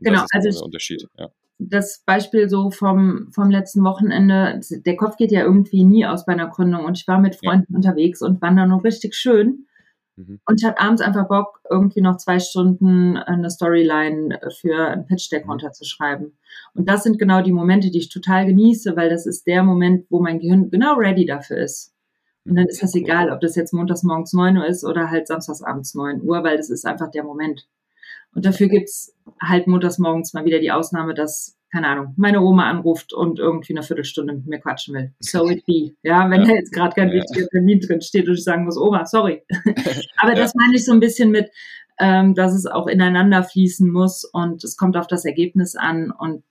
genau, 0.00 0.24
also 0.32 0.50
der 0.50 0.62
Unterschied, 0.64 1.06
ja 1.16 1.28
das 1.68 2.02
Beispiel 2.04 2.48
so 2.48 2.70
vom, 2.70 3.28
vom 3.32 3.50
letzten 3.50 3.84
Wochenende, 3.84 4.60
der 4.70 4.96
Kopf 4.96 5.16
geht 5.16 5.32
ja 5.32 5.42
irgendwie 5.42 5.84
nie 5.84 6.06
aus 6.06 6.24
bei 6.24 6.32
einer 6.32 6.48
Gründung 6.48 6.84
und 6.84 6.98
ich 6.98 7.06
war 7.06 7.20
mit 7.20 7.36
Freunden 7.36 7.72
ja. 7.72 7.76
unterwegs 7.76 8.22
und 8.22 8.40
waren 8.42 8.56
da 8.56 8.66
noch 8.66 8.84
richtig 8.84 9.14
schön. 9.14 9.66
Mhm. 10.16 10.40
Und 10.46 10.60
ich 10.60 10.66
hatte 10.66 10.80
abends 10.80 11.02
einfach 11.02 11.28
Bock, 11.28 11.60
irgendwie 11.70 12.00
noch 12.00 12.16
zwei 12.16 12.38
Stunden 12.38 13.16
eine 13.16 13.50
Storyline 13.50 14.40
für 14.60 14.88
ein 14.88 15.06
Pitch-Deck 15.06 15.44
mhm. 15.44 15.50
runterzuschreiben. 15.52 16.36
Und 16.74 16.88
das 16.88 17.02
sind 17.02 17.18
genau 17.18 17.42
die 17.42 17.52
Momente, 17.52 17.90
die 17.90 17.98
ich 17.98 18.08
total 18.08 18.46
genieße, 18.46 18.96
weil 18.96 19.08
das 19.08 19.26
ist 19.26 19.46
der 19.46 19.62
Moment, 19.62 20.06
wo 20.10 20.20
mein 20.20 20.38
Gehirn 20.38 20.70
genau 20.70 20.94
ready 20.94 21.24
dafür 21.24 21.58
ist. 21.58 21.94
Und 22.44 22.56
dann 22.56 22.66
ist 22.66 22.82
das 22.82 22.94
egal, 22.94 23.30
ob 23.30 23.40
das 23.40 23.54
jetzt 23.54 23.72
montags 23.72 24.02
morgens 24.02 24.32
9 24.32 24.56
Uhr 24.56 24.66
ist 24.66 24.84
oder 24.84 25.10
halt 25.10 25.28
samstags 25.28 25.62
abends 25.62 25.94
9 25.94 26.22
Uhr, 26.22 26.42
weil 26.42 26.56
das 26.56 26.70
ist 26.70 26.84
einfach 26.84 27.10
der 27.10 27.24
Moment. 27.24 27.68
Und 28.34 28.44
dafür 28.44 28.68
gibt's 28.68 29.14
halt 29.40 29.66
montags 29.66 29.98
morgens 29.98 30.32
mal 30.32 30.44
wieder 30.44 30.58
die 30.58 30.72
Ausnahme, 30.72 31.14
dass 31.14 31.58
keine 31.72 31.88
Ahnung, 31.88 32.12
meine 32.18 32.42
Oma 32.42 32.68
anruft 32.68 33.14
und 33.14 33.38
irgendwie 33.38 33.72
eine 33.72 33.82
Viertelstunde 33.82 34.34
mit 34.34 34.46
mir 34.46 34.60
quatschen 34.60 34.94
will. 34.94 35.12
So 35.20 35.48
it 35.50 35.64
be. 35.64 35.92
Ja, 36.02 36.28
wenn 36.30 36.42
ja. 36.42 36.48
da 36.48 36.54
jetzt 36.54 36.72
gerade 36.72 36.94
kein 36.94 37.08
ja. 37.08 37.14
wichtiger 37.14 37.46
Termin 37.48 37.80
drin 37.80 38.02
steht 38.02 38.28
und 38.28 38.34
ich 38.34 38.44
sagen 38.44 38.64
muss, 38.64 38.76
Oma, 38.76 39.06
sorry. 39.06 39.42
Aber 40.18 40.32
ja. 40.32 40.38
das 40.38 40.54
meine 40.54 40.74
ich 40.74 40.84
so 40.84 40.92
ein 40.92 41.00
bisschen 41.00 41.30
mit, 41.30 41.50
ähm, 41.98 42.34
dass 42.34 42.52
es 42.54 42.66
auch 42.66 42.86
ineinander 42.88 43.42
fließen 43.42 43.90
muss 43.90 44.24
und 44.24 44.62
es 44.64 44.76
kommt 44.76 44.98
auf 44.98 45.06
das 45.06 45.24
Ergebnis 45.24 45.74
an 45.74 46.10
und 46.10 46.44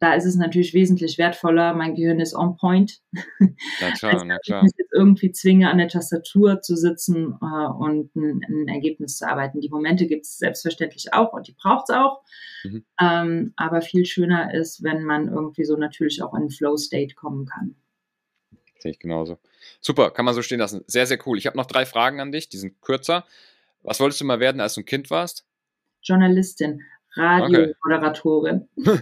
da 0.00 0.14
ist 0.14 0.24
es 0.24 0.34
natürlich 0.34 0.72
wesentlich 0.72 1.18
wertvoller. 1.18 1.74
Mein 1.74 1.94
Gehirn 1.94 2.20
ist 2.20 2.34
on 2.34 2.56
point. 2.56 3.00
Na 3.38 3.90
klar, 3.98 4.14
als, 4.14 4.24
na 4.24 4.38
klar. 4.38 4.64
Ich 4.64 4.72
jetzt 4.76 4.92
irgendwie 4.94 5.30
zwinge, 5.30 5.70
an 5.70 5.76
der 5.76 5.88
Tastatur 5.88 6.62
zu 6.62 6.74
sitzen 6.74 7.38
äh, 7.42 7.66
und 7.66 8.16
ein, 8.16 8.40
ein, 8.48 8.68
Ergebnis 8.68 9.18
zu 9.18 9.28
arbeiten. 9.28 9.60
Die 9.60 9.68
Momente 9.68 10.06
gibt 10.06 10.24
es 10.24 10.38
selbstverständlich 10.38 11.12
auch 11.12 11.34
und 11.34 11.46
die 11.48 11.52
braucht 11.52 11.90
es 11.90 11.94
auch. 11.94 12.22
Mhm. 12.64 12.84
Ähm, 12.98 13.52
aber 13.56 13.82
viel 13.82 14.06
schöner 14.06 14.54
ist, 14.54 14.82
wenn 14.82 15.04
man 15.04 15.28
irgendwie 15.28 15.64
so 15.64 15.76
natürlich 15.76 16.22
auch 16.22 16.32
in 16.32 16.48
Flow-State 16.48 17.14
kommen 17.14 17.44
kann. 17.44 17.76
Sehe 18.78 18.92
ich 18.92 18.98
genauso. 18.98 19.38
Super, 19.82 20.10
kann 20.10 20.24
man 20.24 20.34
so 20.34 20.40
stehen 20.40 20.60
lassen. 20.60 20.82
Sehr, 20.86 21.06
sehr 21.06 21.18
cool. 21.26 21.36
Ich 21.36 21.46
habe 21.46 21.58
noch 21.58 21.66
drei 21.66 21.84
Fragen 21.84 22.20
an 22.20 22.32
dich, 22.32 22.48
die 22.48 22.56
sind 22.56 22.80
kürzer. 22.80 23.26
Was 23.82 24.00
wolltest 24.00 24.22
du 24.22 24.24
mal 24.24 24.40
werden, 24.40 24.62
als 24.62 24.74
du 24.74 24.80
ein 24.80 24.86
Kind 24.86 25.10
warst? 25.10 25.46
Journalistin. 26.02 26.82
Radiomoderatorin. 27.16 28.68
Okay. 28.76 29.00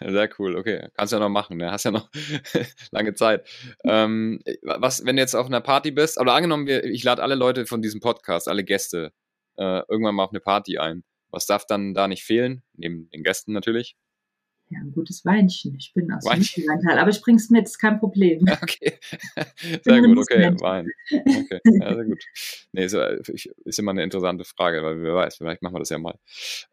Sehr 0.00 0.28
cool, 0.38 0.56
okay. 0.56 0.88
Kannst 0.94 1.12
ja 1.12 1.18
noch 1.18 1.28
machen, 1.28 1.56
ne? 1.56 1.70
Hast 1.70 1.84
ja 1.84 1.90
noch 1.90 2.08
lange 2.90 3.14
Zeit. 3.14 3.48
Ähm, 3.84 4.40
was, 4.62 5.04
wenn 5.04 5.16
du 5.16 5.22
jetzt 5.22 5.34
auf 5.34 5.46
einer 5.46 5.60
Party 5.60 5.90
bist, 5.90 6.20
oder 6.20 6.34
angenommen, 6.34 6.66
wir, 6.66 6.84
ich 6.84 7.04
lade 7.04 7.22
alle 7.22 7.34
Leute 7.34 7.66
von 7.66 7.82
diesem 7.82 8.00
Podcast, 8.00 8.48
alle 8.48 8.64
Gäste, 8.64 9.12
äh, 9.56 9.82
irgendwann 9.88 10.14
mal 10.14 10.24
auf 10.24 10.32
eine 10.32 10.40
Party 10.40 10.78
ein. 10.78 11.04
Was 11.30 11.46
darf 11.46 11.66
dann 11.66 11.94
da 11.94 12.08
nicht 12.08 12.24
fehlen? 12.24 12.62
Neben 12.74 13.08
den 13.10 13.22
Gästen 13.22 13.52
natürlich. 13.52 13.96
Ja, 14.72 14.78
ein 14.80 14.92
gutes 14.92 15.24
Weinchen. 15.26 15.76
Ich 15.76 15.92
bin 15.92 16.10
aus 16.10 16.24
Weinchen. 16.24 16.64
Teil, 16.86 16.98
aber 16.98 17.10
ich 17.10 17.20
bring's 17.20 17.50
mit, 17.50 17.64
ist 17.64 17.78
kein 17.78 17.98
Problem. 17.98 18.46
Okay. 18.62 18.98
Sehr 19.82 20.00
gut, 20.00 20.18
okay, 20.18 20.54
Wein. 20.60 20.86
Okay, 21.10 21.60
ja, 21.64 21.94
sehr 21.94 22.04
gut. 22.04 22.24
Nee, 22.72 22.84
ist, 22.84 22.94
ist, 22.94 23.78
immer 23.78 23.90
eine 23.90 24.02
interessante 24.02 24.44
Frage, 24.44 24.82
weil 24.82 25.02
wer 25.02 25.14
weiß, 25.14 25.36
vielleicht 25.36 25.62
machen 25.62 25.74
wir 25.74 25.80
das 25.80 25.90
ja 25.90 25.98
mal. 25.98 26.18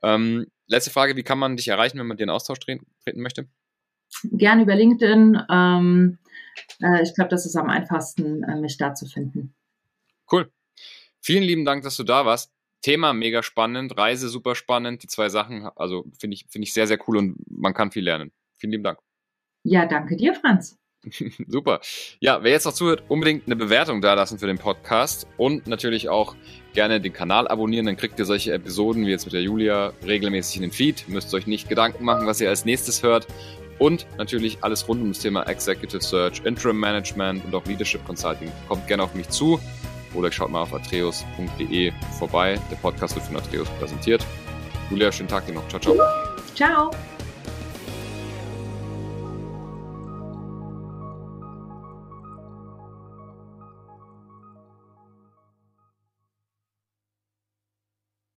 Ähm, 0.04 0.46
letzte 0.68 0.92
Frage, 0.92 1.16
wie 1.16 1.24
kann 1.24 1.40
man 1.40 1.58
dich 1.58 1.68
erreichen, 1.68 1.98
wenn 2.00 2.08
man 2.08 2.18
dir 2.18 2.24
in 2.24 2.30
Austausch 2.30 2.60
treten, 2.60 2.86
treten 3.04 3.22
möchte? 3.22 3.48
Gerne 4.32 4.64
über 4.64 4.76
LinkedIn. 4.76 5.42
Ähm, 5.50 6.20
äh, 6.82 7.02
ich 7.04 7.14
glaube, 7.16 7.30
das 7.30 7.46
ist 7.46 7.56
am 7.56 7.70
einfachsten, 7.70 8.44
äh, 8.44 8.56
mich 8.60 8.78
da 8.78 8.94
zu 8.94 9.06
finden. 9.06 9.54
Cool. 10.32 10.52
Vielen 11.22 11.44
lieben 11.44 11.66
Dank, 11.66 11.84
dass 11.84 11.98
du 11.98 12.04
da 12.04 12.26
warst. 12.26 12.52
Thema 12.82 13.14
mega 13.14 13.44
spannend, 13.44 13.98
Reise 13.98 14.30
super 14.30 14.56
spannend, 14.56 15.04
die 15.04 15.08
zwei 15.08 15.30
Sachen, 15.30 15.66
also 15.76 16.06
finde 16.20 16.36
ich, 16.36 16.46
finde 16.50 16.66
ich 16.66 16.74
sehr, 16.74 16.88
sehr 16.88 17.00
cool 17.08 17.18
und 17.18 17.36
man 17.50 17.74
kann 17.74 17.92
viel 17.92 18.04
lernen. 18.04 18.32
Vielen 18.56 18.72
lieben 18.72 18.84
Dank. 18.84 19.00
Ja, 19.64 19.86
danke 19.86 20.16
dir, 20.16 20.34
Franz. 20.34 20.78
Super. 21.48 21.80
Ja, 22.20 22.44
wer 22.44 22.52
jetzt 22.52 22.66
noch 22.66 22.74
zuhört, 22.74 23.04
unbedingt 23.08 23.46
eine 23.46 23.56
Bewertung 23.56 24.02
da 24.02 24.14
lassen 24.14 24.38
für 24.38 24.48
den 24.48 24.58
Podcast 24.58 25.28
und 25.38 25.68
natürlich 25.68 26.10
auch 26.10 26.36
gerne 26.74 27.00
den 27.00 27.14
Kanal 27.14 27.48
abonnieren, 27.48 27.86
dann 27.86 27.98
kriegt 27.98 28.20
ihr 28.20 28.26
solche 28.26 28.54
Episoden 28.54 29.06
wie 29.06 29.12
jetzt 29.12 29.26
mit 29.26 29.34
der 29.34 29.42
Julia 29.42 29.94
regelmäßig 30.06 30.58
in 30.58 30.62
den 30.64 30.72
Feed. 30.72 31.08
Müsst 31.08 31.34
euch 31.34 31.48
nicht 31.48 31.70
Gedanken 31.70 32.04
machen, 32.04 32.28
was 32.28 32.42
ihr 32.42 32.50
als 32.50 32.66
nächstes 32.66 33.02
hört. 33.04 33.28
Und 33.80 34.08
natürlich 34.18 34.58
alles 34.62 34.90
rund 34.90 35.02
um 35.02 35.08
das 35.10 35.20
Thema 35.20 35.44
Executive 35.44 36.02
Search, 36.02 36.42
Interim 36.44 36.78
Management 36.78 37.46
und 37.46 37.56
auch 37.56 37.66
Leadership 37.66 38.06
Consulting. 38.06 38.52
Kommt 38.68 38.86
gerne 38.88 39.04
auf 39.04 39.16
mich 39.16 39.30
zu 39.30 39.58
oder 40.14 40.32
schaut 40.32 40.50
mal 40.50 40.62
auf 40.62 40.74
atreus.de 40.74 41.92
vorbei. 42.18 42.60
Der 42.72 42.76
Podcast 42.78 43.16
wird 43.16 43.26
von 43.26 43.38
Atreus 43.38 43.68
präsentiert. 43.80 44.26
Julia, 44.90 45.12
schönen 45.12 45.30
Tag 45.30 45.46
dir 45.46 45.54
noch. 45.54 45.68
Ciao, 45.68 45.80
ciao. 45.80 45.96
Ciao. 46.56 46.92